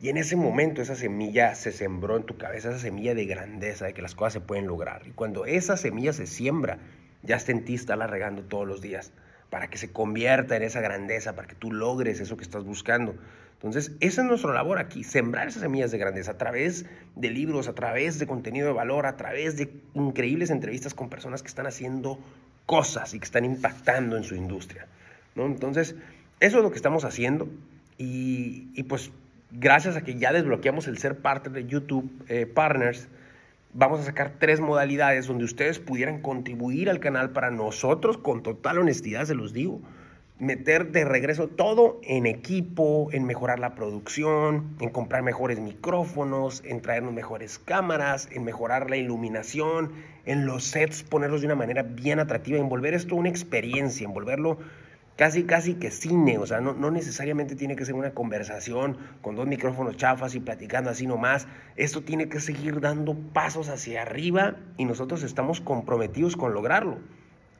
Y 0.00 0.08
en 0.08 0.16
ese 0.16 0.34
momento 0.34 0.80
esa 0.80 0.96
semilla 0.96 1.54
se 1.54 1.70
sembró 1.70 2.16
en 2.16 2.22
tu 2.22 2.38
cabeza, 2.38 2.70
esa 2.70 2.78
semilla 2.78 3.14
de 3.14 3.26
grandeza, 3.26 3.84
de 3.84 3.92
que 3.92 4.00
las 4.00 4.14
cosas 4.14 4.32
se 4.32 4.40
pueden 4.40 4.66
lograr. 4.66 5.06
Y 5.06 5.10
cuando 5.10 5.44
esa 5.44 5.76
semilla 5.76 6.14
se 6.14 6.26
siembra, 6.26 6.78
ya 7.22 7.36
está 7.36 7.52
en 7.52 7.66
ti, 7.66 7.74
está 7.74 7.96
la 7.96 8.06
regando 8.06 8.44
todos 8.44 8.66
los 8.66 8.80
días, 8.80 9.12
para 9.50 9.68
que 9.68 9.76
se 9.76 9.92
convierta 9.92 10.56
en 10.56 10.62
esa 10.62 10.80
grandeza, 10.80 11.34
para 11.34 11.48
que 11.48 11.54
tú 11.54 11.70
logres 11.70 12.18
eso 12.18 12.38
que 12.38 12.44
estás 12.44 12.64
buscando. 12.64 13.14
Entonces, 13.58 13.90
esa 13.98 14.22
es 14.22 14.28
nuestra 14.28 14.54
labor 14.54 14.78
aquí, 14.78 15.02
sembrar 15.02 15.48
esas 15.48 15.62
semillas 15.62 15.90
de 15.90 15.98
grandeza 15.98 16.30
a 16.30 16.38
través 16.38 16.86
de 17.16 17.30
libros, 17.30 17.66
a 17.66 17.74
través 17.74 18.20
de 18.20 18.26
contenido 18.28 18.68
de 18.68 18.72
valor, 18.72 19.04
a 19.04 19.16
través 19.16 19.56
de 19.56 19.68
increíbles 19.94 20.50
entrevistas 20.50 20.94
con 20.94 21.08
personas 21.08 21.42
que 21.42 21.48
están 21.48 21.66
haciendo 21.66 22.20
cosas 22.66 23.14
y 23.14 23.18
que 23.18 23.24
están 23.24 23.44
impactando 23.44 24.16
en 24.16 24.22
su 24.22 24.36
industria. 24.36 24.86
¿no? 25.34 25.44
Entonces, 25.46 25.96
eso 26.38 26.58
es 26.58 26.62
lo 26.62 26.70
que 26.70 26.76
estamos 26.76 27.04
haciendo 27.04 27.48
y, 27.96 28.68
y, 28.74 28.84
pues 28.84 29.10
gracias 29.50 29.96
a 29.96 30.02
que 30.02 30.14
ya 30.14 30.32
desbloqueamos 30.32 30.86
el 30.86 30.98
ser 30.98 31.18
parte 31.18 31.50
de 31.50 31.66
YouTube 31.66 32.08
eh, 32.28 32.46
Partners, 32.46 33.08
vamos 33.74 33.98
a 33.98 34.04
sacar 34.04 34.34
tres 34.38 34.60
modalidades 34.60 35.26
donde 35.26 35.44
ustedes 35.44 35.80
pudieran 35.80 36.22
contribuir 36.22 36.88
al 36.88 37.00
canal 37.00 37.30
para 37.30 37.50
nosotros, 37.50 38.18
con 38.18 38.44
total 38.44 38.78
honestidad 38.78 39.24
se 39.24 39.34
los 39.34 39.52
digo 39.52 39.80
meter 40.38 40.92
de 40.92 41.04
regreso 41.04 41.48
todo 41.48 41.98
en 42.02 42.26
equipo, 42.26 43.08
en 43.12 43.24
mejorar 43.24 43.58
la 43.58 43.74
producción, 43.74 44.76
en 44.80 44.90
comprar 44.90 45.22
mejores 45.22 45.58
micrófonos, 45.58 46.62
en 46.64 46.80
traernos 46.80 47.12
mejores 47.12 47.58
cámaras, 47.58 48.28
en 48.30 48.44
mejorar 48.44 48.88
la 48.88 48.96
iluminación, 48.96 49.92
en 50.26 50.46
los 50.46 50.64
sets, 50.64 51.02
ponerlos 51.02 51.40
de 51.40 51.46
una 51.46 51.56
manera 51.56 51.82
bien 51.82 52.20
atractiva, 52.20 52.58
en 52.58 52.68
volver 52.68 52.94
esto 52.94 53.16
una 53.16 53.28
experiencia, 53.28 54.04
en 54.04 54.14
volverlo 54.14 54.58
casi, 55.16 55.42
casi 55.42 55.74
que 55.74 55.90
cine, 55.90 56.38
o 56.38 56.46
sea, 56.46 56.60
no, 56.60 56.72
no 56.72 56.92
necesariamente 56.92 57.56
tiene 57.56 57.74
que 57.74 57.84
ser 57.84 57.96
una 57.96 58.12
conversación 58.12 58.96
con 59.20 59.34
dos 59.34 59.48
micrófonos 59.48 59.96
chafas 59.96 60.36
y 60.36 60.40
platicando 60.40 60.90
así 60.90 61.08
nomás, 61.08 61.48
esto 61.74 62.02
tiene 62.02 62.28
que 62.28 62.38
seguir 62.38 62.80
dando 62.80 63.16
pasos 63.32 63.68
hacia 63.68 64.02
arriba 64.02 64.54
y 64.76 64.84
nosotros 64.84 65.24
estamos 65.24 65.60
comprometidos 65.60 66.36
con 66.36 66.54
lograrlo. 66.54 66.98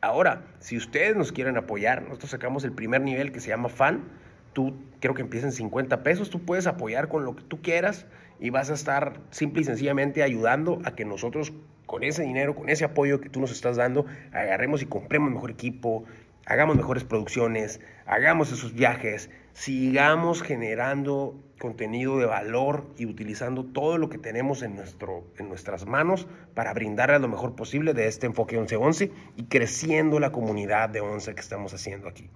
Ahora, 0.01 0.43
si 0.61 0.77
ustedes 0.77 1.17
nos 1.17 1.33
quieren 1.33 1.57
apoyar, 1.57 2.03
nosotros 2.03 2.31
sacamos 2.31 2.65
el 2.65 2.73
primer 2.73 3.01
nivel 3.01 3.33
que 3.33 3.41
se 3.41 3.49
llama 3.49 3.69
fan. 3.69 4.05
Tú 4.53 4.75
creo 5.01 5.15
que 5.15 5.23
empieza 5.23 5.47
en 5.47 5.53
50 5.53 6.03
pesos. 6.03 6.31
Tú 6.31 6.45
puedes 6.45 6.67
apoyar 6.67 7.09
con 7.09 7.25
lo 7.25 7.35
que 7.35 7.43
tú 7.43 7.61
quieras 7.63 8.07
y 8.39 8.51
vas 8.51 8.71
a 8.71 8.75
estar 8.75 9.21
simple 9.31 9.63
y 9.63 9.65
sencillamente 9.65 10.23
ayudando 10.23 10.81
a 10.85 10.95
que 10.95 11.05
nosotros 11.05 11.53
con 11.87 12.05
ese 12.05 12.23
dinero, 12.23 12.55
con 12.55 12.69
ese 12.69 12.85
apoyo 12.85 13.21
que 13.21 13.31
tú 13.31 13.41
nos 13.41 13.51
estás 13.51 13.77
dando, 13.77 14.07
agarremos 14.31 14.83
y 14.83 14.87
compremos 14.87 15.33
mejor 15.33 15.51
equipo, 15.51 16.05
hagamos 16.49 16.77
mejores 16.77 17.05
producciones, 17.05 17.81
hagamos 18.07 18.51
esos 18.51 18.73
viajes, 18.73 19.31
sigamos 19.53 20.43
generando 20.43 21.39
contenido 21.59 22.19
de 22.19 22.25
valor 22.25 22.87
y 22.97 23.05
utilizando 23.05 23.65
todo 23.65 23.99
lo 23.99 24.09
que 24.09 24.17
tenemos 24.17 24.63
en, 24.63 24.75
nuestro, 24.75 25.25
en 25.37 25.49
nuestras 25.49 25.87
manos 25.87 26.27
para 26.55 26.73
brindarle 26.73 27.19
lo 27.19 27.29
mejor 27.29 27.55
posible 27.55 27.93
de 27.93 28.07
este 28.07 28.27
enfoque 28.27 28.57
1111 28.57 29.13
y 29.37 29.45
creciendo 29.45 30.19
la 30.21 30.33
comunidad 30.33 30.89
de 30.89 31.01
11 31.01 31.35
que 31.35 31.41
estamos 31.41 31.75
haciendo 31.75 32.09
aquí. 32.09 32.31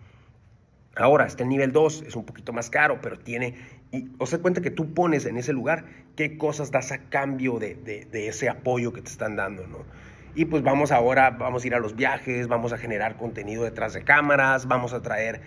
Ahora, 0.95 1.25
está 1.25 1.45
el 1.45 1.49
nivel 1.49 1.73
2, 1.73 2.05
es 2.07 2.15
un 2.15 2.27
poquito 2.27 2.53
más 2.53 2.69
caro, 2.69 2.99
pero 3.01 3.19
tiene, 3.19 3.55
y 3.93 4.11
os 4.19 4.31
da 4.31 4.39
cuenta 4.39 4.61
que 4.61 4.71
tú 4.71 4.93
pones 4.93 5.25
en 5.25 5.39
ese 5.39 5.55
lugar 5.55 5.87
qué 6.17 6.37
cosas 6.37 6.71
das 6.71 6.93
a 6.93 7.09
cambio 7.09 7.59
de, 7.59 7.77
de, 7.77 8.05
de 8.05 8.29
ese 8.29 8.51
apoyo 8.51 8.93
que 8.93 9.01
te 9.01 9.09
están 9.09 9.37
dando, 9.37 9.67
¿no? 9.67 9.87
Y 10.35 10.47
pues 10.47 10.63
vamos 10.63 10.93
ahora, 10.93 11.31
vamos 11.31 11.63
a 11.63 11.67
ir 11.67 11.75
a 11.75 11.79
los 11.79 11.95
viajes, 11.95 12.49
vamos 12.49 12.73
a 12.73 12.79
generar 12.79 13.17
contenido 13.17 13.65
detrás 13.65 13.93
de 13.93 14.03
cámaras, 14.03 14.67
vamos 14.67 14.95
a 14.95 15.03
traer 15.03 15.43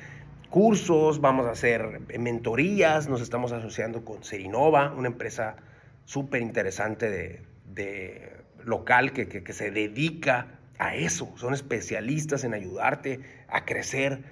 cursos, 0.51 1.19
vamos 1.21 1.47
a 1.47 1.51
hacer 1.51 2.01
mentorías, 2.19 3.09
nos 3.09 3.21
estamos 3.21 3.51
asociando 3.51 4.05
con 4.05 4.23
Serinova, 4.23 4.93
una 4.93 5.07
empresa 5.07 5.55
súper 6.05 6.43
interesante 6.43 7.09
de, 7.65 8.31
local 8.63 9.11
que, 9.11 9.27
que, 9.27 9.53
se 9.53 9.71
dedica 9.71 10.59
a 10.77 10.95
eso, 10.95 11.33
son 11.35 11.55
especialistas 11.55 12.43
en 12.43 12.53
ayudarte 12.53 13.21
a 13.47 13.65
crecer 13.65 14.23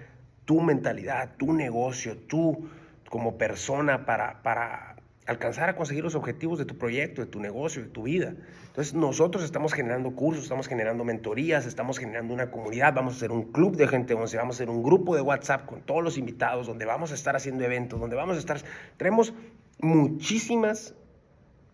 tu 0.45 0.61
mentalidad, 0.61 1.31
tu 1.37 1.53
negocio, 1.53 2.15
tú 2.15 2.69
como 3.09 3.37
persona 3.37 4.05
para, 4.05 4.43
para 4.43 4.95
alcanzar 5.25 5.69
a 5.69 5.75
conseguir 5.75 6.03
los 6.03 6.15
objetivos 6.15 6.59
de 6.59 6.65
tu 6.65 6.77
proyecto, 6.77 7.21
de 7.21 7.27
tu 7.27 7.39
negocio, 7.39 7.81
de 7.81 7.89
tu 7.89 8.03
vida. 8.03 8.33
Entonces 8.67 8.93
nosotros 8.93 9.43
estamos 9.43 9.73
generando 9.73 10.15
cursos, 10.15 10.43
estamos 10.43 10.67
generando 10.67 11.03
mentorías, 11.03 11.65
estamos 11.65 11.97
generando 11.97 12.33
una 12.33 12.51
comunidad, 12.51 12.93
vamos 12.93 13.13
a 13.13 13.17
hacer 13.17 13.31
un 13.31 13.51
club 13.51 13.77
de 13.77 13.87
gente 13.87 14.13
11, 14.13 14.37
vamos 14.37 14.55
a 14.55 14.57
hacer 14.57 14.69
un 14.69 14.83
grupo 14.83 15.15
de 15.15 15.21
WhatsApp 15.21 15.65
con 15.65 15.81
todos 15.81 16.03
los 16.03 16.17
invitados, 16.17 16.67
donde 16.67 16.85
vamos 16.85 17.11
a 17.11 17.15
estar 17.15 17.35
haciendo 17.35 17.63
eventos, 17.63 17.99
donde 17.99 18.15
vamos 18.15 18.35
a 18.35 18.39
estar... 18.39 18.57
Tenemos 18.97 19.33
muchísimas 19.79 20.95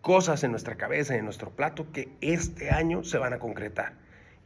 cosas 0.00 0.44
en 0.44 0.52
nuestra 0.52 0.76
cabeza, 0.76 1.16
en 1.16 1.24
nuestro 1.24 1.50
plato, 1.50 1.90
que 1.92 2.16
este 2.20 2.70
año 2.70 3.04
se 3.04 3.18
van 3.18 3.32
a 3.32 3.38
concretar. 3.38 3.94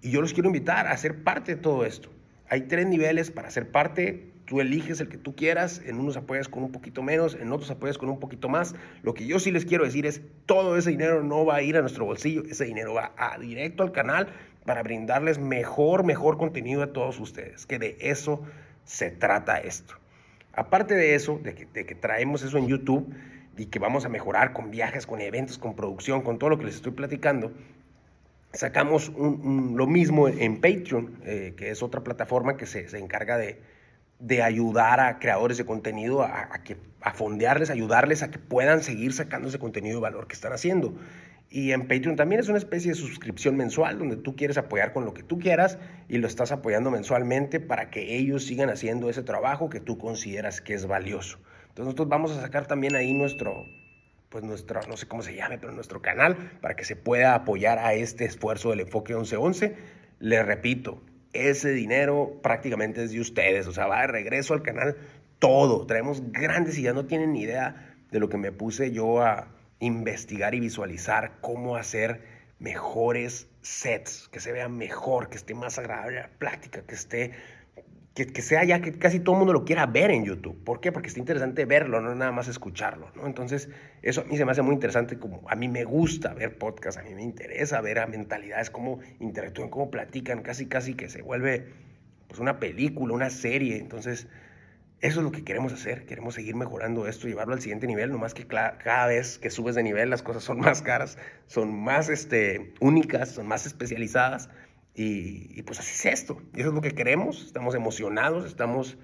Y 0.00 0.11
yo 0.11 0.20
los 0.20 0.32
quiero 0.32 0.49
invitar 0.49 0.87
a 0.87 0.96
ser 0.96 1.23
parte 1.23 1.56
de 1.56 1.61
todo 1.62 1.84
esto. 1.84 2.11
Hay 2.49 2.62
tres 2.62 2.87
niveles 2.87 3.30
para 3.30 3.50
ser 3.50 3.70
parte 3.70 4.33
Tú 4.44 4.60
eliges 4.60 5.00
el 5.00 5.08
que 5.08 5.16
tú 5.16 5.34
quieras, 5.34 5.80
en 5.86 5.98
unos 5.98 6.18
apoyas 6.18 6.48
con 6.48 6.62
un 6.62 6.70
poquito 6.70 7.02
menos, 7.02 7.34
en 7.34 7.50
otros 7.50 7.70
apoyas 7.70 7.96
con 7.96 8.10
un 8.10 8.20
poquito 8.20 8.50
más. 8.50 8.74
Lo 9.02 9.14
que 9.14 9.26
yo 9.26 9.38
sí 9.38 9.50
les 9.50 9.64
quiero 9.64 9.84
decir 9.84 10.04
es, 10.04 10.20
todo 10.44 10.76
ese 10.76 10.90
dinero 10.90 11.22
no 11.22 11.46
va 11.46 11.56
a 11.56 11.62
ir 11.62 11.78
a 11.78 11.80
nuestro 11.80 12.04
bolsillo, 12.04 12.42
ese 12.44 12.66
dinero 12.66 12.92
va 12.92 13.12
a, 13.16 13.38
directo 13.38 13.82
al 13.82 13.92
canal 13.92 14.28
para 14.66 14.82
brindarles 14.82 15.38
mejor, 15.38 16.04
mejor 16.04 16.36
contenido 16.36 16.82
a 16.82 16.92
todos 16.92 17.18
ustedes, 17.20 17.64
que 17.64 17.78
de 17.78 17.96
eso 18.00 18.42
se 18.84 19.10
trata 19.10 19.58
esto. 19.60 19.94
Aparte 20.52 20.94
de 20.94 21.14
eso, 21.14 21.40
de 21.42 21.54
que, 21.54 21.94
traemos 21.94 22.42
eso 22.42 22.58
en 22.58 22.68
YouTube 22.68 23.14
y 23.56 23.66
que 23.66 23.78
vamos 23.78 24.04
a 24.04 24.10
mejorar 24.10 24.52
con 24.52 24.70
viajes, 24.70 25.06
con 25.06 25.22
eventos, 25.22 25.56
con 25.56 25.74
producción, 25.74 26.20
con 26.20 26.38
todo 26.38 26.50
lo 26.50 26.58
que 26.58 26.66
les 26.66 26.74
estoy 26.74 26.92
platicando, 26.92 27.50
sacamos 28.52 29.10
lo 29.16 29.86
mismo 29.86 30.28
en 30.28 30.60
Patreon, 30.60 31.18
eh, 31.24 31.54
que 31.56 31.70
es 31.70 31.82
otra 31.82 32.04
plataforma 32.04 32.56
que 32.56 32.66
se 32.66 32.98
encarga 32.98 33.36
de, 33.38 33.58
de 34.26 34.42
ayudar 34.42 35.00
a 35.00 35.18
creadores 35.18 35.58
de 35.58 35.66
contenido 35.66 36.22
a, 36.22 36.48
que, 36.64 36.78
a 37.02 37.12
fondearles, 37.12 37.68
ayudarles 37.68 38.22
a 38.22 38.30
que 38.30 38.38
puedan 38.38 38.82
seguir 38.82 39.12
sacando 39.12 39.48
ese 39.48 39.58
contenido 39.58 39.96
de 39.96 40.00
valor 40.00 40.26
que 40.26 40.34
están 40.34 40.54
haciendo. 40.54 40.94
Y 41.50 41.72
en 41.72 41.82
Patreon 41.82 42.16
también 42.16 42.40
es 42.40 42.48
una 42.48 42.56
especie 42.56 42.92
de 42.92 42.94
suscripción 42.96 43.56
mensual 43.56 43.98
donde 43.98 44.16
tú 44.16 44.34
quieres 44.34 44.56
apoyar 44.56 44.94
con 44.94 45.04
lo 45.04 45.12
que 45.12 45.22
tú 45.22 45.38
quieras 45.38 45.78
y 46.08 46.16
lo 46.18 46.26
estás 46.26 46.52
apoyando 46.52 46.90
mensualmente 46.90 47.60
para 47.60 47.90
que 47.90 48.16
ellos 48.16 48.46
sigan 48.46 48.70
haciendo 48.70 49.10
ese 49.10 49.22
trabajo 49.22 49.68
que 49.68 49.78
tú 49.78 49.98
consideras 49.98 50.62
que 50.62 50.72
es 50.72 50.86
valioso. 50.86 51.38
Entonces 51.68 51.84
nosotros 51.84 52.08
vamos 52.08 52.32
a 52.32 52.40
sacar 52.40 52.66
también 52.66 52.96
ahí 52.96 53.12
nuestro, 53.12 53.66
pues 54.30 54.42
nuestro, 54.42 54.80
no 54.88 54.96
sé 54.96 55.06
cómo 55.06 55.22
se 55.22 55.36
llame, 55.36 55.58
pero 55.58 55.72
nuestro 55.72 56.00
canal 56.00 56.36
para 56.62 56.76
que 56.76 56.84
se 56.84 56.96
pueda 56.96 57.34
apoyar 57.34 57.78
a 57.78 57.92
este 57.92 58.24
esfuerzo 58.24 58.70
del 58.70 58.80
enfoque 58.80 59.12
1111. 59.12 59.76
Le 60.18 60.42
repito, 60.42 61.02
ese 61.34 61.70
dinero 61.70 62.40
prácticamente 62.42 63.02
es 63.04 63.12
de 63.12 63.20
ustedes, 63.20 63.66
o 63.66 63.72
sea, 63.72 63.86
va 63.86 64.02
de 64.02 64.06
regreso 64.06 64.54
al 64.54 64.62
canal 64.62 64.96
todo. 65.38 65.86
Traemos 65.86 66.22
grandes 66.32 66.78
y 66.78 66.82
ya 66.82 66.92
no 66.92 67.06
tienen 67.06 67.32
ni 67.32 67.42
idea 67.42 67.94
de 68.10 68.20
lo 68.20 68.28
que 68.28 68.38
me 68.38 68.52
puse 68.52 68.92
yo 68.92 69.20
a 69.22 69.48
investigar 69.80 70.54
y 70.54 70.60
visualizar 70.60 71.32
cómo 71.40 71.76
hacer 71.76 72.22
mejores 72.58 73.48
sets, 73.60 74.28
que 74.30 74.40
se 74.40 74.52
vea 74.52 74.68
mejor, 74.68 75.28
que 75.28 75.36
esté 75.36 75.54
más 75.54 75.78
agradable 75.78 76.20
la 76.20 76.28
plática, 76.28 76.82
que 76.82 76.94
esté 76.94 77.32
que, 78.14 78.42
sea 78.42 78.62
ya 78.62 78.80
que 78.80 78.92
casi 78.92 79.18
todo 79.18 79.35
el 79.35 79.40
mundo 79.40 79.52
lo 79.52 79.64
quiera 79.64 79.87
ver 79.87 80.12
en 80.12 80.25
YouTube. 80.25 80.62
¿Por 80.62 80.80
qué? 80.80 80.92
Porque 80.92 81.09
está 81.09 81.18
interesante 81.18 81.64
verlo, 81.64 82.00
no 82.00 82.14
nada 82.14 82.30
más 82.30 82.47
escucharlo, 82.47 83.11
¿no? 83.16 83.26
Entonces, 83.26 83.68
eso 84.02 84.21
a 84.21 84.25
mí 84.25 84.37
se 84.37 84.44
me 84.44 84.52
hace 84.52 84.62
muy 84.62 84.75
interesante, 84.75 85.18
como 85.18 85.42
a 85.49 85.56
mí 85.56 85.66
me 85.66 85.83
gusta 85.83 86.33
ver 86.33 86.56
podcasts, 86.56 87.00
a 87.00 87.02
mí 87.02 87.12
me 87.12 87.23
interesa 87.25 87.80
ver 87.80 87.99
a 87.99 88.06
mentalidades, 88.06 88.71
cómo 88.71 89.00
interactúan, 89.18 89.68
cómo 89.68 89.90
platican, 89.90 90.42
casi 90.42 90.66
casi 90.66 90.94
que 90.94 91.09
se 91.09 91.23
vuelve 91.23 91.66
pues 92.28 92.38
una 92.38 92.61
película, 92.61 93.14
una 93.14 93.30
serie. 93.30 93.78
Entonces, 93.78 94.28
eso 95.00 95.21
es 95.21 95.25
lo 95.25 95.33
que 95.33 95.42
queremos 95.42 95.73
hacer, 95.73 96.06
queremos 96.06 96.37
seguir 96.37 96.54
mejorando 96.54 97.09
esto, 97.09 97.26
llevarlo 97.26 97.54
al 97.54 97.61
siguiente 97.61 97.88
nivel, 97.88 98.12
nomás 98.12 98.33
que 98.33 98.47
cada 98.47 99.06
vez 99.09 99.38
que 99.38 99.50
subes 99.50 99.75
de 99.75 99.83
nivel 99.83 100.09
las 100.09 100.23
cosas 100.23 100.44
son 100.44 100.61
más 100.61 100.83
caras, 100.83 101.18
son 101.49 101.75
más 101.83 102.09
este, 102.09 102.75
únicas, 102.78 103.30
son 103.30 103.49
más 103.49 103.66
especializadas. 103.66 104.50
Y, 104.94 105.60
pues 105.62 105.80
así 105.80 105.90
es 105.90 106.20
esto. 106.20 106.40
Y 106.54 106.60
eso 106.60 106.68
es 106.68 106.74
lo 106.74 106.80
que 106.80 106.92
queremos. 106.92 107.44
Estamos 107.44 107.74
emocionados, 107.74 108.46
estamos 108.46 108.96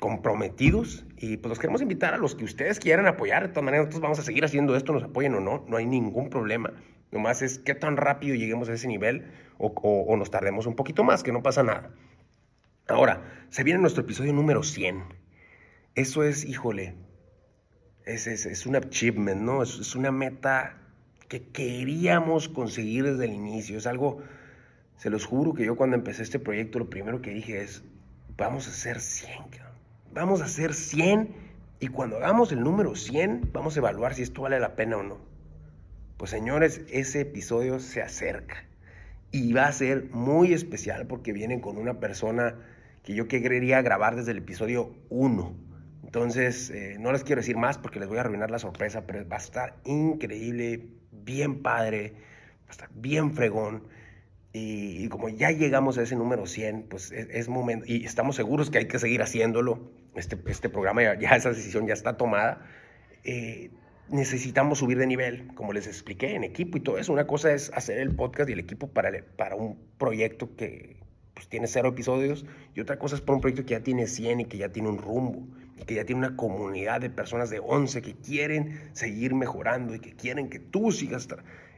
comprometidos 0.00 1.06
y 1.16 1.38
pues 1.38 1.48
los 1.48 1.58
queremos 1.58 1.82
invitar 1.82 2.14
a 2.14 2.18
los 2.18 2.36
que 2.36 2.44
ustedes 2.44 2.78
quieran 2.78 3.06
apoyar. 3.06 3.42
De 3.42 3.48
todas 3.48 3.64
maneras, 3.64 3.86
nosotros 3.86 4.02
vamos 4.02 4.18
a 4.18 4.22
seguir 4.22 4.44
haciendo 4.44 4.76
esto, 4.76 4.92
nos 4.92 5.04
apoyen 5.04 5.34
o 5.34 5.40
no, 5.40 5.64
no 5.68 5.76
hay 5.76 5.86
ningún 5.86 6.30
problema. 6.30 6.72
Nomás 7.10 7.42
es 7.42 7.58
qué 7.58 7.74
tan 7.74 7.96
rápido 7.96 8.34
lleguemos 8.34 8.68
a 8.68 8.74
ese 8.74 8.86
nivel 8.86 9.30
o, 9.58 9.68
o, 9.68 10.16
nos 10.16 10.30
tardemos 10.30 10.66
un 10.66 10.76
poquito 10.76 11.04
más, 11.04 11.22
que 11.22 11.32
no 11.32 11.42
pasa 11.42 11.62
nada. 11.62 11.90
Ahora, 12.86 13.46
se 13.50 13.64
viene 13.64 13.80
nuestro 13.80 14.02
episodio 14.02 14.32
número 14.32 14.62
100. 14.62 15.04
Eso 15.94 16.22
es, 16.22 16.44
híjole, 16.44 16.94
es, 18.04 18.26
es, 18.26 18.46
es 18.46 18.66
un 18.66 18.76
achievement, 18.76 19.40
¿no? 19.40 19.62
Es, 19.62 19.78
es 19.78 19.94
una 19.94 20.12
meta 20.12 20.78
que 21.28 21.48
queríamos 21.48 22.48
conseguir 22.48 23.04
desde 23.04 23.24
el 23.24 23.32
inicio. 23.32 23.78
Es 23.78 23.86
algo 23.86 24.22
se 24.98 25.10
los 25.10 25.24
juro 25.24 25.54
que 25.54 25.64
yo 25.64 25.76
cuando 25.76 25.96
empecé 25.96 26.22
este 26.22 26.38
proyecto 26.38 26.78
lo 26.78 26.90
primero 26.90 27.22
que 27.22 27.30
dije 27.30 27.62
es, 27.62 27.82
vamos 28.36 28.66
a 28.66 28.70
hacer 28.70 29.00
100, 29.00 29.32
vamos 30.12 30.42
a 30.42 30.44
hacer 30.44 30.74
100 30.74 31.34
y 31.80 31.88
cuando 31.88 32.16
hagamos 32.16 32.52
el 32.52 32.60
número 32.60 32.94
100 32.94 33.50
vamos 33.52 33.76
a 33.76 33.78
evaluar 33.78 34.14
si 34.14 34.22
esto 34.22 34.42
vale 34.42 34.60
la 34.60 34.76
pena 34.76 34.98
o 34.98 35.02
no. 35.02 35.18
Pues 36.16 36.32
señores, 36.32 36.82
ese 36.90 37.20
episodio 37.20 37.78
se 37.78 38.02
acerca 38.02 38.64
y 39.30 39.52
va 39.52 39.66
a 39.66 39.72
ser 39.72 40.08
muy 40.10 40.52
especial 40.52 41.06
porque 41.06 41.32
vienen 41.32 41.60
con 41.60 41.78
una 41.78 42.00
persona 42.00 42.56
que 43.04 43.14
yo 43.14 43.28
quería 43.28 43.80
grabar 43.82 44.16
desde 44.16 44.32
el 44.32 44.38
episodio 44.38 44.94
1. 45.10 45.56
Entonces, 46.02 46.70
eh, 46.70 46.96
no 46.98 47.12
les 47.12 47.22
quiero 47.22 47.40
decir 47.40 47.56
más 47.56 47.78
porque 47.78 48.00
les 48.00 48.08
voy 48.08 48.18
a 48.18 48.22
arruinar 48.22 48.50
la 48.50 48.58
sorpresa, 48.58 49.06
pero 49.06 49.28
va 49.28 49.36
a 49.36 49.40
estar 49.40 49.76
increíble, 49.84 50.88
bien 51.12 51.62
padre, 51.62 52.14
va 52.62 52.68
a 52.68 52.72
estar 52.72 52.90
bien 52.94 53.32
fregón. 53.34 53.84
Y, 54.52 55.08
como 55.08 55.28
ya 55.28 55.50
llegamos 55.50 55.98
a 55.98 56.02
ese 56.02 56.16
número 56.16 56.46
100, 56.46 56.84
pues 56.88 57.12
es, 57.12 57.48
momento, 57.48 57.84
y 57.86 58.04
estamos 58.04 58.36
seguros 58.36 58.70
que 58.70 58.78
hay 58.78 58.88
que 58.88 58.98
seguir 58.98 59.20
haciéndolo, 59.20 59.90
este, 60.14 60.38
este 60.46 60.70
programa 60.70 61.02
ya, 61.02 61.36
esa 61.36 61.50
decisión 61.50 61.86
ya 61.86 61.92
está 61.92 62.16
tomada, 62.16 62.66
eh, 63.24 63.70
necesitamos 64.08 64.78
subir 64.78 64.98
de 64.98 65.06
nivel, 65.06 65.48
como 65.54 65.74
les 65.74 65.86
expliqué, 65.86 66.34
en 66.34 66.44
equipo 66.44 66.78
y 66.78 66.80
todo 66.80 66.98
eso. 66.98 67.12
Una 67.12 67.26
cosa 67.26 67.52
es 67.52 67.70
hacer 67.74 67.98
el 67.98 68.14
podcast 68.14 68.48
y 68.48 68.54
el 68.54 68.60
equipo 68.60 68.88
para, 68.88 69.10
para 69.36 69.54
un 69.54 69.78
proyecto 69.98 70.56
que 70.56 70.96
pues, 71.34 71.46
tiene 71.48 71.66
cero 71.66 71.90
episodios, 71.90 72.46
y 72.74 72.80
otra 72.80 72.98
cosa 72.98 73.16
es 73.16 73.20
para 73.20 73.34
un 73.36 73.40
proyecto 73.42 73.66
que 73.66 73.74
ya 73.74 73.80
tiene 73.80 74.06
100 74.06 74.40
y 74.40 74.44
que 74.46 74.56
ya 74.56 74.70
tiene 74.70 74.88
un 74.88 74.98
rumbo, 74.98 75.46
y 75.76 75.84
que 75.84 75.94
ya 75.94 76.04
tiene 76.04 76.26
una 76.26 76.36
comunidad 76.36 77.00
de 77.00 77.10
personas 77.10 77.50
de 77.50 77.60
11 77.60 78.02
que 78.02 78.14
quieren 78.14 78.80
seguir 78.92 79.34
mejorando 79.34 79.94
y 79.94 80.00
que 80.00 80.14
quieren 80.14 80.48
que 80.48 80.58
tú 80.58 80.90
sigas 80.90 81.28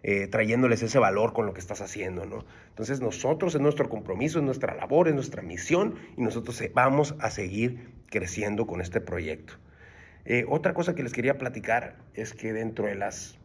eh, 0.03 0.27
trayéndoles 0.27 0.83
ese 0.83 0.99
valor 0.99 1.33
con 1.33 1.47
lo 1.47 1.53
que 1.53 1.61
estás 1.61 1.81
haciendo, 1.81 2.25
¿no? 2.25 2.45
Entonces 2.69 3.01
nosotros 3.01 3.55
es 3.55 3.61
nuestro 3.61 3.89
compromiso, 3.89 4.39
es 4.39 4.45
nuestra 4.45 4.75
labor, 4.75 5.09
es 5.09 5.15
nuestra 5.15 5.43
misión 5.43 5.95
y 6.17 6.23
nosotros 6.23 6.63
vamos 6.73 7.15
a 7.19 7.31
seguir 7.31 7.93
creciendo 8.07 8.67
con 8.67 8.81
este 8.81 9.01
proyecto. 9.01 9.55
Eh, 10.25 10.45
otra 10.49 10.75
cosa 10.75 10.95
que 10.95 11.03
les 11.03 11.13
quería 11.13 11.39
platicar 11.39 11.97
es 12.15 12.35
que 12.35 12.53
dentro 12.53 12.87
de 12.87 12.95
las 12.95 13.39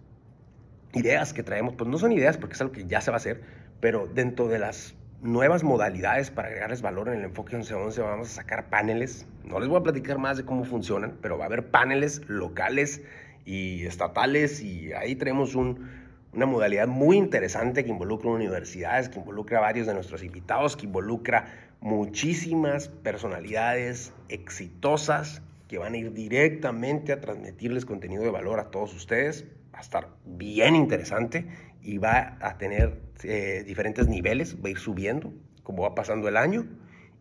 ideas 0.93 1.33
que 1.33 1.43
traemos, 1.43 1.75
pues 1.75 1.89
no 1.89 1.97
son 1.97 2.11
ideas 2.11 2.37
porque 2.37 2.53
es 2.53 2.61
algo 2.61 2.73
que 2.73 2.85
ya 2.85 3.01
se 3.01 3.11
va 3.11 3.15
a 3.15 3.17
hacer, 3.17 3.41
pero 3.79 4.07
dentro 4.07 4.47
de 4.47 4.59
las 4.59 4.95
nuevas 5.21 5.63
modalidades 5.63 6.29
para 6.31 6.49
agregarles 6.49 6.81
valor 6.81 7.07
en 7.09 7.15
el 7.15 7.25
enfoque 7.25 7.55
1111 7.55 8.01
vamos 8.01 8.31
a 8.31 8.35
sacar 8.35 8.69
paneles. 8.69 9.25
No 9.43 9.59
les 9.59 9.67
voy 9.67 9.79
a 9.79 9.83
platicar 9.83 10.17
más 10.17 10.37
de 10.37 10.45
cómo 10.45 10.63
funcionan, 10.63 11.17
pero 11.21 11.37
va 11.37 11.45
a 11.45 11.47
haber 11.47 11.69
paneles 11.69 12.21
locales 12.27 13.01
y 13.45 13.85
estatales 13.85 14.61
y 14.61 14.93
ahí 14.93 15.15
tenemos 15.15 15.55
un, 15.55 16.04
una 16.35 16.45
modalidad 16.45 16.87
muy 16.87 17.17
interesante 17.17 17.85
que 17.85 17.89
involucra 17.89 18.29
universidades, 18.29 19.09
que 19.09 19.19
involucra 19.19 19.59
varios 19.61 19.87
de 19.87 19.93
nuestros 19.93 20.21
invitados, 20.23 20.75
que 20.75 20.85
involucra 20.85 21.45
muchísimas 21.79 22.89
personalidades 22.89 24.13
exitosas 24.27 25.41
que 25.67 25.77
van 25.77 25.93
a 25.93 25.97
ir 25.97 26.13
directamente 26.13 27.13
a 27.13 27.21
transmitirles 27.21 27.85
contenido 27.85 28.23
de 28.23 28.31
valor 28.31 28.59
a 28.59 28.69
todos 28.69 28.93
ustedes. 28.93 29.45
Va 29.73 29.79
a 29.79 29.81
estar 29.81 30.09
bien 30.25 30.75
interesante 30.75 31.47
y 31.81 31.97
va 31.97 32.37
a 32.41 32.57
tener 32.57 33.01
eh, 33.23 33.63
diferentes 33.65 34.07
niveles, 34.07 34.57
va 34.63 34.67
a 34.67 34.71
ir 34.71 34.77
subiendo 34.77 35.33
como 35.63 35.83
va 35.83 35.95
pasando 35.95 36.27
el 36.27 36.37
año 36.37 36.67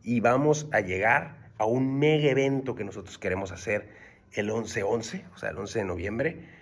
y 0.03 0.21
vamos 0.21 0.69
a 0.73 0.81
llegar 0.81 1.51
a 1.57 1.65
un 1.65 1.99
mega 1.99 2.29
evento 2.29 2.75
que 2.75 2.85
nosotros 2.85 3.19
queremos 3.19 3.53
hacer 3.53 3.89
el 4.33 4.51
11-11, 4.51 5.23
o 5.35 5.39
sea, 5.39 5.51
el 5.51 5.59
11 5.59 5.79
de 5.79 5.85
noviembre 5.85 6.54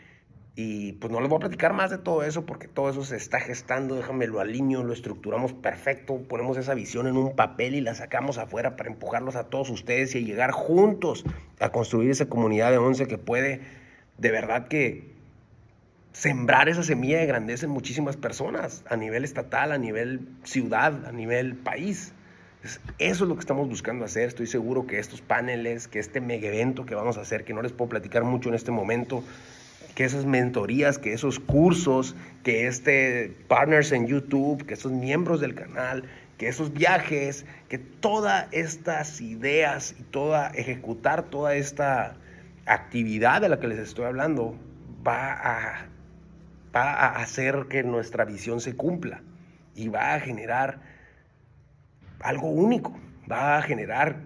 Y 0.54 0.92
pues 0.94 1.10
no 1.10 1.20
les 1.20 1.30
voy 1.30 1.38
a 1.38 1.40
platicar 1.40 1.72
más 1.72 1.90
de 1.90 1.96
todo 1.96 2.22
eso 2.22 2.44
porque 2.44 2.68
todo 2.68 2.90
eso 2.90 3.04
se 3.04 3.16
está 3.16 3.40
gestando, 3.40 3.94
déjame 3.94 4.26
lo 4.26 4.38
alineo, 4.38 4.82
lo 4.82 4.92
estructuramos 4.92 5.54
perfecto, 5.54 6.18
ponemos 6.28 6.58
esa 6.58 6.74
visión 6.74 7.06
en 7.06 7.16
un 7.16 7.34
papel 7.34 7.74
y 7.74 7.80
la 7.80 7.94
sacamos 7.94 8.36
afuera 8.36 8.76
para 8.76 8.90
empujarlos 8.90 9.34
a 9.36 9.44
todos 9.44 9.70
ustedes 9.70 10.14
y 10.14 10.24
llegar 10.24 10.50
juntos 10.50 11.24
a 11.58 11.70
construir 11.70 12.10
esa 12.10 12.26
comunidad 12.26 12.70
de 12.70 12.76
once 12.76 13.06
que 13.06 13.16
puede 13.16 13.62
de 14.18 14.30
verdad 14.30 14.68
que 14.68 15.12
sembrar 16.12 16.68
esa 16.68 16.82
semilla 16.82 17.18
de 17.18 17.26
grandeza 17.26 17.66
en 17.66 17.72
muchísimas 17.72 18.16
personas, 18.16 18.84
a 18.88 18.96
nivel 18.96 19.24
estatal, 19.24 19.72
a 19.72 19.78
nivel 19.78 20.28
ciudad, 20.44 21.06
a 21.06 21.12
nivel 21.12 21.56
país. 21.56 22.12
Eso 22.98 23.24
es 23.24 23.28
lo 23.28 23.34
que 23.34 23.40
estamos 23.40 23.68
buscando 23.68 24.04
hacer. 24.04 24.28
Estoy 24.28 24.46
seguro 24.46 24.86
que 24.86 24.98
estos 24.98 25.20
paneles, 25.20 25.88
que 25.88 25.98
este 25.98 26.20
mega 26.20 26.48
evento 26.48 26.86
que 26.86 26.94
vamos 26.94 27.16
a 27.16 27.22
hacer, 27.22 27.44
que 27.44 27.54
no 27.54 27.62
les 27.62 27.72
puedo 27.72 27.88
platicar 27.88 28.24
mucho 28.24 28.50
en 28.50 28.54
este 28.54 28.70
momento, 28.70 29.24
que 29.94 30.04
esas 30.04 30.24
mentorías, 30.24 30.98
que 30.98 31.12
esos 31.12 31.38
cursos, 31.38 32.16
que 32.42 32.66
este 32.66 33.34
partners 33.48 33.92
en 33.92 34.06
YouTube, 34.06 34.64
que 34.64 34.74
esos 34.74 34.92
miembros 34.92 35.40
del 35.40 35.54
canal, 35.54 36.04
que 36.38 36.48
esos 36.48 36.72
viajes, 36.72 37.44
que 37.68 37.78
todas 37.78 38.48
estas 38.52 39.20
ideas 39.20 39.94
y 39.98 40.02
toda 40.02 40.48
ejecutar 40.50 41.24
toda 41.24 41.54
esta 41.54 42.16
actividad 42.66 43.40
de 43.40 43.48
la 43.48 43.60
que 43.60 43.68
les 43.68 43.78
estoy 43.78 44.06
hablando 44.06 44.56
va 45.06 45.32
a, 45.32 45.86
va 46.74 46.92
a 46.92 47.16
hacer 47.16 47.66
que 47.68 47.82
nuestra 47.82 48.24
visión 48.24 48.60
se 48.60 48.74
cumpla 48.74 49.22
y 49.74 49.88
va 49.88 50.14
a 50.14 50.20
generar 50.20 50.80
algo 52.20 52.48
único, 52.50 52.98
va 53.30 53.58
a 53.58 53.62
generar 53.62 54.20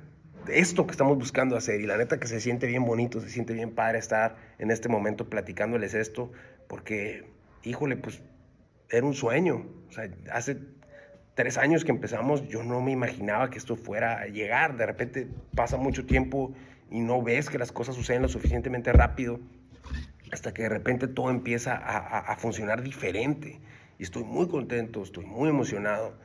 esto 0.49 0.87
que 0.87 0.92
estamos 0.92 1.18
buscando 1.18 1.56
hacer. 1.56 1.80
Y 1.80 1.87
la 1.87 1.96
neta 1.96 2.18
que 2.18 2.28
se 2.28 2.40
siente 2.40 2.66
bien 2.66 2.85
bonito, 2.85 3.20
se 3.20 3.30
siente 3.30 3.52
bien 3.52 3.75
padre 3.75 3.99
estar 3.99 4.37
en 4.58 4.70
este 4.70 4.88
momento 4.88 5.28
platicándoles 5.28 5.94
esto, 5.94 6.32
porque, 6.68 7.28
híjole, 7.62 7.96
pues 7.96 8.22
era 8.90 9.06
un 9.06 9.14
sueño. 9.14 9.66
O 9.88 9.92
sea, 9.92 10.08
hace 10.32 10.58
tres 11.34 11.58
años 11.58 11.84
que 11.84 11.90
empezamos, 11.90 12.48
yo 12.48 12.62
no 12.62 12.80
me 12.80 12.92
imaginaba 12.92 13.50
que 13.50 13.58
esto 13.58 13.76
fuera 13.76 14.20
a 14.20 14.26
llegar. 14.26 14.76
De 14.76 14.86
repente 14.86 15.28
pasa 15.54 15.76
mucho 15.76 16.06
tiempo 16.06 16.52
y 16.90 17.00
no 17.00 17.22
ves 17.22 17.50
que 17.50 17.58
las 17.58 17.72
cosas 17.72 17.94
suceden 17.94 18.22
lo 18.22 18.28
suficientemente 18.28 18.92
rápido 18.92 19.40
hasta 20.32 20.52
que 20.52 20.62
de 20.62 20.68
repente 20.68 21.06
todo 21.06 21.30
empieza 21.30 21.76
a, 21.76 22.18
a 22.18 22.36
funcionar 22.36 22.82
diferente. 22.82 23.60
Y 23.98 24.02
estoy 24.02 24.25
muy 24.25 24.48
contento, 24.48 25.02
estoy 25.02 25.25
muy 25.25 25.48
emocionado. 25.48 26.18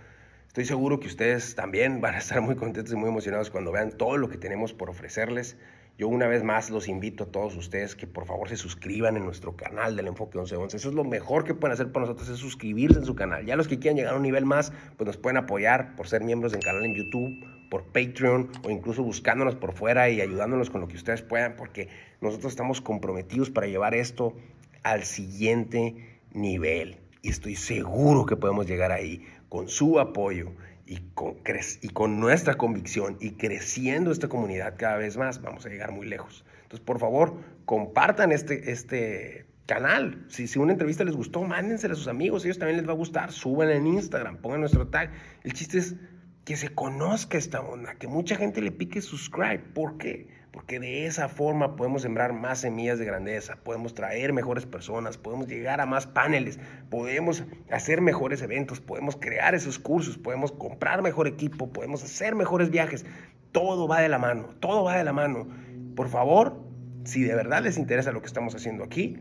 Estoy 0.47 0.65
seguro 0.65 0.99
que 0.99 1.07
ustedes 1.07 1.55
también 1.55 2.01
van 2.01 2.15
a 2.15 2.17
estar 2.17 2.41
muy 2.41 2.55
contentos 2.55 2.93
y 2.93 2.97
muy 2.97 3.09
emocionados 3.09 3.49
cuando 3.49 3.71
vean 3.71 3.91
todo 3.91 4.17
lo 4.17 4.29
que 4.29 4.37
tenemos 4.37 4.73
por 4.73 4.89
ofrecerles. 4.89 5.57
Yo 5.97 6.07
una 6.07 6.27
vez 6.27 6.43
más 6.43 6.69
los 6.69 6.87
invito 6.87 7.25
a 7.25 7.27
todos 7.27 7.55
ustedes 7.55 7.95
que 7.95 8.07
por 8.07 8.25
favor 8.25 8.49
se 8.49 8.57
suscriban 8.57 9.17
en 9.17 9.25
nuestro 9.25 9.55
canal 9.55 9.95
del 9.95 10.07
Enfoque 10.07 10.37
1111. 10.37 10.77
Eso 10.77 10.89
es 10.89 10.95
lo 10.95 11.03
mejor 11.03 11.43
que 11.43 11.53
pueden 11.53 11.73
hacer 11.73 11.91
por 11.91 12.01
nosotros, 12.01 12.29
es 12.29 12.37
suscribirse 12.37 12.99
en 12.99 13.05
su 13.05 13.15
canal. 13.15 13.45
Ya 13.45 13.55
los 13.55 13.67
que 13.67 13.77
quieran 13.77 13.97
llegar 13.97 14.13
a 14.13 14.17
un 14.17 14.23
nivel 14.23 14.45
más, 14.45 14.73
pues 14.97 15.05
nos 15.05 15.17
pueden 15.17 15.37
apoyar 15.37 15.95
por 15.95 16.07
ser 16.07 16.23
miembros 16.23 16.53
del 16.53 16.63
canal 16.63 16.85
en 16.85 16.95
YouTube, 16.95 17.45
por 17.69 17.83
Patreon 17.83 18.49
o 18.63 18.69
incluso 18.69 19.03
buscándonos 19.03 19.55
por 19.55 19.73
fuera 19.73 20.09
y 20.09 20.21
ayudándonos 20.21 20.69
con 20.69 20.81
lo 20.81 20.87
que 20.87 20.95
ustedes 20.95 21.21
puedan, 21.21 21.55
porque 21.55 21.87
nosotros 22.19 22.51
estamos 22.51 22.81
comprometidos 22.81 23.49
para 23.49 23.67
llevar 23.67 23.93
esto 23.93 24.35
al 24.83 25.03
siguiente 25.03 26.19
nivel. 26.33 26.97
Y 27.21 27.29
estoy 27.29 27.55
seguro 27.55 28.25
que 28.25 28.35
podemos 28.35 28.65
llegar 28.65 28.91
ahí 28.91 29.25
con 29.49 29.69
su 29.69 29.99
apoyo 29.99 30.51
y 30.85 30.97
con, 31.13 31.37
y 31.81 31.89
con 31.89 32.19
nuestra 32.19 32.55
convicción 32.55 33.17
y 33.19 33.31
creciendo 33.31 34.11
esta 34.11 34.27
comunidad 34.27 34.75
cada 34.77 34.97
vez 34.97 35.17
más, 35.17 35.41
vamos 35.41 35.65
a 35.65 35.69
llegar 35.69 35.91
muy 35.91 36.07
lejos. 36.07 36.45
Entonces, 36.63 36.85
por 36.85 36.99
favor, 36.99 37.35
compartan 37.65 38.31
este, 38.31 38.71
este 38.71 39.45
canal. 39.65 40.25
Si, 40.27 40.47
si 40.47 40.59
una 40.59 40.73
entrevista 40.73 41.03
les 41.03 41.15
gustó, 41.15 41.43
mándensela 41.43 41.93
a 41.93 41.97
sus 41.97 42.07
amigos, 42.07 42.45
ellos 42.45 42.59
también 42.59 42.77
les 42.77 42.87
va 42.87 42.93
a 42.93 42.95
gustar, 42.95 43.31
súbanla 43.31 43.75
en 43.75 43.87
Instagram, 43.87 44.37
pongan 44.37 44.61
nuestro 44.61 44.87
tag. 44.87 45.11
El 45.43 45.53
chiste 45.53 45.77
es 45.77 45.95
que 46.45 46.55
se 46.55 46.69
conozca 46.69 47.37
esta 47.37 47.61
onda, 47.61 47.95
que 47.95 48.07
mucha 48.07 48.35
gente 48.35 48.61
le 48.61 48.71
pique 48.71 49.01
subscribe. 49.01 49.59
¿Por 49.73 49.97
qué? 49.97 50.27
Porque 50.51 50.79
de 50.79 51.05
esa 51.05 51.29
forma 51.29 51.77
podemos 51.77 52.01
sembrar 52.01 52.33
más 52.33 52.59
semillas 52.59 52.99
de 52.99 53.05
grandeza, 53.05 53.57
podemos 53.63 53.93
traer 53.93 54.33
mejores 54.33 54.65
personas, 54.65 55.17
podemos 55.17 55.47
llegar 55.47 55.79
a 55.79 55.85
más 55.85 56.07
paneles, 56.07 56.59
podemos 56.89 57.45
hacer 57.71 58.01
mejores 58.01 58.41
eventos, 58.41 58.81
podemos 58.81 59.15
crear 59.15 59.55
esos 59.55 59.79
cursos, 59.79 60.17
podemos 60.17 60.51
comprar 60.51 61.01
mejor 61.01 61.27
equipo, 61.27 61.71
podemos 61.71 62.03
hacer 62.03 62.35
mejores 62.35 62.69
viajes. 62.69 63.05
Todo 63.53 63.87
va 63.87 64.01
de 64.01 64.09
la 64.09 64.17
mano, 64.17 64.49
todo 64.59 64.83
va 64.83 64.97
de 64.97 65.05
la 65.05 65.13
mano. 65.13 65.47
Por 65.95 66.09
favor, 66.09 66.61
si 67.05 67.23
de 67.23 67.33
verdad 67.33 67.63
les 67.63 67.77
interesa 67.77 68.11
lo 68.11 68.19
que 68.21 68.27
estamos 68.27 68.53
haciendo 68.53 68.83
aquí, 68.83 69.19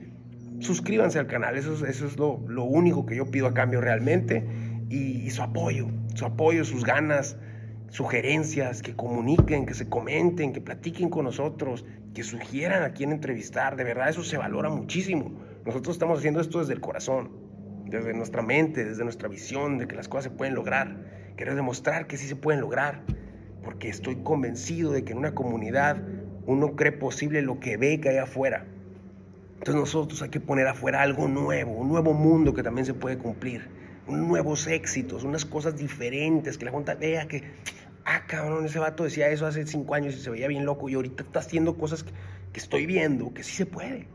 suscríbanse 0.59 1.21
al 1.21 1.29
canal, 1.29 1.57
eso, 1.57 1.87
eso 1.87 2.07
es 2.07 2.16
lo, 2.16 2.35
único 2.64 3.07
que 3.07 3.14
yo 3.14 3.31
pido 3.31 3.47
a 3.47 3.55
cambio 3.55 3.81
realmente 3.81 4.45
y 4.88 5.31
su 5.31 5.43
apoyo, 5.43 5.87
su 6.16 6.27
apoyo, 6.27 6.64
sus 6.64 6.85
ganas 6.85 7.37
sugerencias, 7.90 8.83
que 8.83 8.96
comuniquen, 8.96 9.66
que 9.66 9.74
se 9.74 9.88
comenten, 9.88 10.53
que 10.53 10.61
platiquen 10.61 11.11
con 11.11 11.24
nosotros, 11.24 11.85
que 12.14 12.22
sugieran 12.22 12.83
a 12.83 12.92
quién 12.92 13.12
entrevistar. 13.12 13.76
De 13.76 13.85
verdad, 13.85 14.09
eso 14.09 14.22
se 14.22 14.38
valora 14.38 14.70
muchísimo. 14.70 15.33
Nosotros 15.66 15.96
estamos 15.96 16.18
haciendo 16.18 16.40
esto 16.40 16.61
desde 16.61 16.72
el 16.72 16.81
corazón, 16.81 17.31
desde 17.87 18.14
nuestra 18.14 18.42
mente, 18.42 18.85
desde 18.85 19.05
nuestra 19.05 19.29
visión 19.29 19.79
de 19.79 19.87
que 19.87 19.96
las 19.96 20.09
cosas 20.09 20.24
se 20.24 20.31
pueden 20.31 20.55
lograr. 20.55 20.96
Quiero 21.37 21.55
demostrar 21.55 22.07
que 22.07 22.16
sí 22.16 22.26
se 22.26 22.37
pueden 22.37 22.61
lograr, 22.61 23.03
porque 23.62 23.88
estoy 23.88 24.16
convencido 24.22 24.92
de 24.92 25.05
que 25.05 25.12
en 25.12 25.18
una 25.18 25.35
comunidad 25.35 26.03
uno 26.46 26.76
cree 26.76 26.92
posible 26.92 27.42
lo 27.42 27.61
que 27.61 27.76
ve 27.76 28.00
que 28.00 28.09
hay 28.11 28.16
afuera. 28.16 28.66
Entonces 29.55 29.74
nosotros 29.74 30.22
hay 30.22 30.31
que 30.31 30.40
poner 30.40 30.66
afuera 30.66 31.03
algo 31.03 31.29
nuevo, 31.29 31.72
un 31.72 31.88
nuevo 31.88 32.14
mundo 32.14 32.55
que 32.55 32.62
también 32.62 32.87
se 32.87 32.94
puede 32.94 33.18
cumplir, 33.18 33.68
nuevos 34.11 34.66
éxitos, 34.66 35.25
unas 35.25 35.44
cosas 35.44 35.77
diferentes, 35.77 36.59
que 36.59 36.64
la 36.64 36.70
Junta 36.70 36.94
vea 36.94 37.27
que 37.29 37.42
ah, 38.05 38.25
cabrón, 38.27 38.64
ese 38.66 38.79
vato 38.79 39.05
decía 39.05 39.29
eso 39.29 39.46
hace 39.46 39.66
cinco 39.66 39.94
años 39.94 40.14
y 40.14 40.20
se 40.20 40.31
veía 40.31 40.49
bien 40.49 40.64
loco 40.64 40.88
y 40.88 40.94
ahorita 40.94 41.23
está 41.23 41.40
haciendo 41.40 41.77
cosas 41.77 42.05
que, 42.05 42.12
estoy 42.55 42.87
viendo, 42.87 43.33
que 43.33 43.42
sí 43.42 43.55
se 43.55 43.66
puede. 43.66 44.09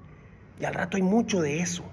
Y 0.60 0.66
al 0.66 0.74
rato 0.74 0.98
hay 0.98 1.04
mucho 1.04 1.42
de 1.42 1.60
eso. 1.62 1.84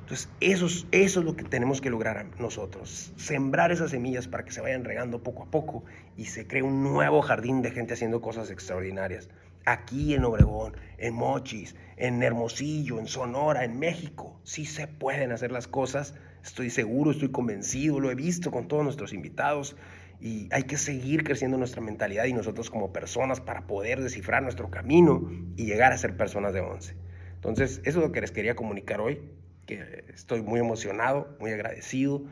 Entonces, 0.00 0.28
eso 0.40 0.66
es, 0.66 0.86
eso 0.92 1.20
es 1.20 1.26
lo 1.26 1.34
que 1.34 1.42
tenemos 1.42 1.80
que 1.80 1.90
lograr 1.90 2.26
nosotros, 2.38 3.12
sembrar 3.16 3.72
esas 3.72 3.90
semillas 3.90 4.28
para 4.28 4.44
que 4.44 4.52
se 4.52 4.60
vayan 4.60 4.84
regando 4.84 5.22
poco 5.22 5.42
a 5.42 5.46
poco 5.46 5.84
y 6.16 6.26
se 6.26 6.46
cree 6.46 6.62
un 6.62 6.84
nuevo 6.84 7.22
jardín 7.22 7.60
de 7.60 7.72
gente 7.72 7.94
haciendo 7.94 8.20
cosas 8.20 8.50
extraordinarias. 8.50 9.28
Aquí 9.66 10.14
en 10.14 10.24
Obregón, 10.24 10.76
en 10.96 11.14
Mochis, 11.14 11.74
en 11.96 12.22
Hermosillo, 12.22 13.00
en 13.00 13.08
Sonora, 13.08 13.64
en 13.64 13.78
México, 13.78 14.40
sí 14.44 14.64
se 14.64 14.86
pueden 14.86 15.32
hacer 15.32 15.50
las 15.50 15.66
cosas. 15.66 16.14
Estoy 16.44 16.70
seguro, 16.70 17.10
estoy 17.10 17.32
convencido, 17.32 17.98
lo 17.98 18.10
he 18.10 18.14
visto 18.14 18.52
con 18.52 18.68
todos 18.68 18.84
nuestros 18.84 19.12
invitados 19.12 19.76
y 20.20 20.48
hay 20.52 20.62
que 20.62 20.76
seguir 20.76 21.24
creciendo 21.24 21.58
nuestra 21.58 21.82
mentalidad 21.82 22.26
y 22.26 22.32
nosotros 22.32 22.70
como 22.70 22.92
personas 22.92 23.40
para 23.40 23.66
poder 23.66 24.00
descifrar 24.00 24.42
nuestro 24.42 24.70
camino 24.70 25.28
y 25.56 25.66
llegar 25.66 25.92
a 25.92 25.98
ser 25.98 26.16
personas 26.16 26.54
de 26.54 26.60
once. 26.60 26.94
Entonces, 27.34 27.80
eso 27.84 27.98
es 27.98 28.06
lo 28.06 28.12
que 28.12 28.20
les 28.20 28.30
quería 28.30 28.54
comunicar 28.54 29.00
hoy, 29.00 29.20
que 29.66 30.04
estoy 30.14 30.42
muy 30.42 30.60
emocionado, 30.60 31.36
muy 31.40 31.50
agradecido 31.50 32.24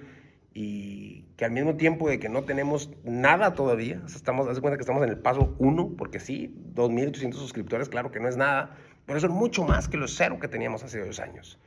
y 0.54 1.22
que 1.36 1.44
al 1.44 1.50
mismo 1.50 1.74
tiempo 1.76 2.08
de 2.08 2.20
que 2.20 2.28
no 2.28 2.44
tenemos 2.44 2.90
nada 3.02 3.54
todavía, 3.54 4.00
estamos, 4.06 4.48
haz 4.48 4.60
cuenta 4.60 4.76
que 4.76 4.82
estamos 4.82 5.02
en 5.02 5.10
el 5.10 5.18
paso 5.18 5.56
uno, 5.58 5.90
porque 5.98 6.20
sí, 6.20 6.54
2.800 6.74 7.32
suscriptores, 7.34 7.88
claro 7.88 8.12
que 8.12 8.20
no 8.20 8.28
es 8.28 8.36
nada, 8.36 8.76
pero 9.04 9.18
son 9.18 9.32
mucho 9.32 9.64
más 9.64 9.88
que 9.88 9.96
los 9.96 10.14
cero 10.16 10.38
que 10.40 10.46
teníamos 10.46 10.84
hace 10.84 11.04
dos 11.04 11.18
años. 11.18 11.58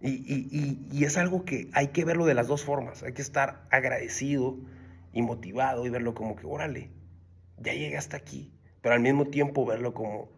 Y, 0.00 0.08
y, 0.10 0.88
y 0.90 1.04
es 1.04 1.16
algo 1.18 1.44
que 1.44 1.68
hay 1.74 1.88
que 1.88 2.04
verlo 2.04 2.24
de 2.24 2.34
las 2.34 2.48
dos 2.48 2.64
formas, 2.64 3.02
hay 3.02 3.12
que 3.12 3.22
estar 3.22 3.66
agradecido 3.70 4.56
y 5.12 5.22
motivado 5.22 5.86
y 5.86 5.90
verlo 5.90 6.14
como 6.14 6.34
que, 6.34 6.46
órale, 6.46 6.90
ya 7.58 7.74
llegué 7.74 7.98
hasta 7.98 8.16
aquí. 8.16 8.50
Pero 8.80 8.94
al 8.94 9.00
mismo 9.00 9.26
tiempo 9.26 9.64
verlo 9.66 9.92
como, 9.94 10.30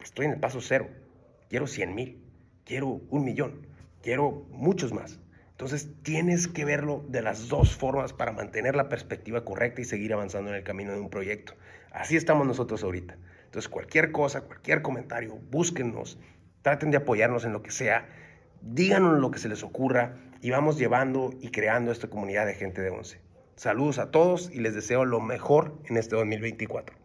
estoy 0.00 0.26
en 0.26 0.32
el 0.32 0.40
paso 0.40 0.60
cero, 0.60 0.88
quiero 1.48 1.66
100 1.66 1.94
mil, 1.94 2.18
quiero 2.64 3.00
un 3.10 3.24
millón, 3.24 3.66
quiero 4.02 4.46
muchos 4.50 4.92
más. 4.92 5.20
Entonces 5.54 5.88
tienes 6.02 6.48
que 6.48 6.64
verlo 6.64 7.04
de 7.08 7.22
las 7.22 7.48
dos 7.48 7.76
formas 7.76 8.12
para 8.12 8.32
mantener 8.32 8.74
la 8.74 8.88
perspectiva 8.88 9.44
correcta 9.44 9.82
y 9.82 9.84
seguir 9.84 10.12
avanzando 10.12 10.50
en 10.50 10.56
el 10.56 10.64
camino 10.64 10.92
de 10.92 10.98
un 10.98 11.10
proyecto. 11.10 11.54
Así 11.92 12.16
estamos 12.16 12.44
nosotros 12.44 12.82
ahorita. 12.82 13.16
Entonces 13.44 13.68
cualquier 13.68 14.10
cosa, 14.10 14.40
cualquier 14.40 14.82
comentario, 14.82 15.38
búsquennos, 15.52 16.18
traten 16.62 16.90
de 16.90 16.96
apoyarnos 16.96 17.44
en 17.44 17.52
lo 17.52 17.62
que 17.62 17.70
sea, 17.70 18.08
díganos 18.62 19.20
lo 19.20 19.30
que 19.30 19.38
se 19.38 19.48
les 19.48 19.62
ocurra 19.62 20.16
y 20.40 20.50
vamos 20.50 20.76
llevando 20.76 21.30
y 21.40 21.52
creando 21.52 21.92
esta 21.92 22.08
comunidad 22.08 22.46
de 22.46 22.54
gente 22.54 22.82
de 22.82 22.90
once. 22.90 23.20
Saludos 23.54 24.00
a 24.00 24.10
todos 24.10 24.50
y 24.52 24.58
les 24.58 24.74
deseo 24.74 25.04
lo 25.04 25.20
mejor 25.20 25.78
en 25.84 25.98
este 25.98 26.16
2024. 26.16 27.03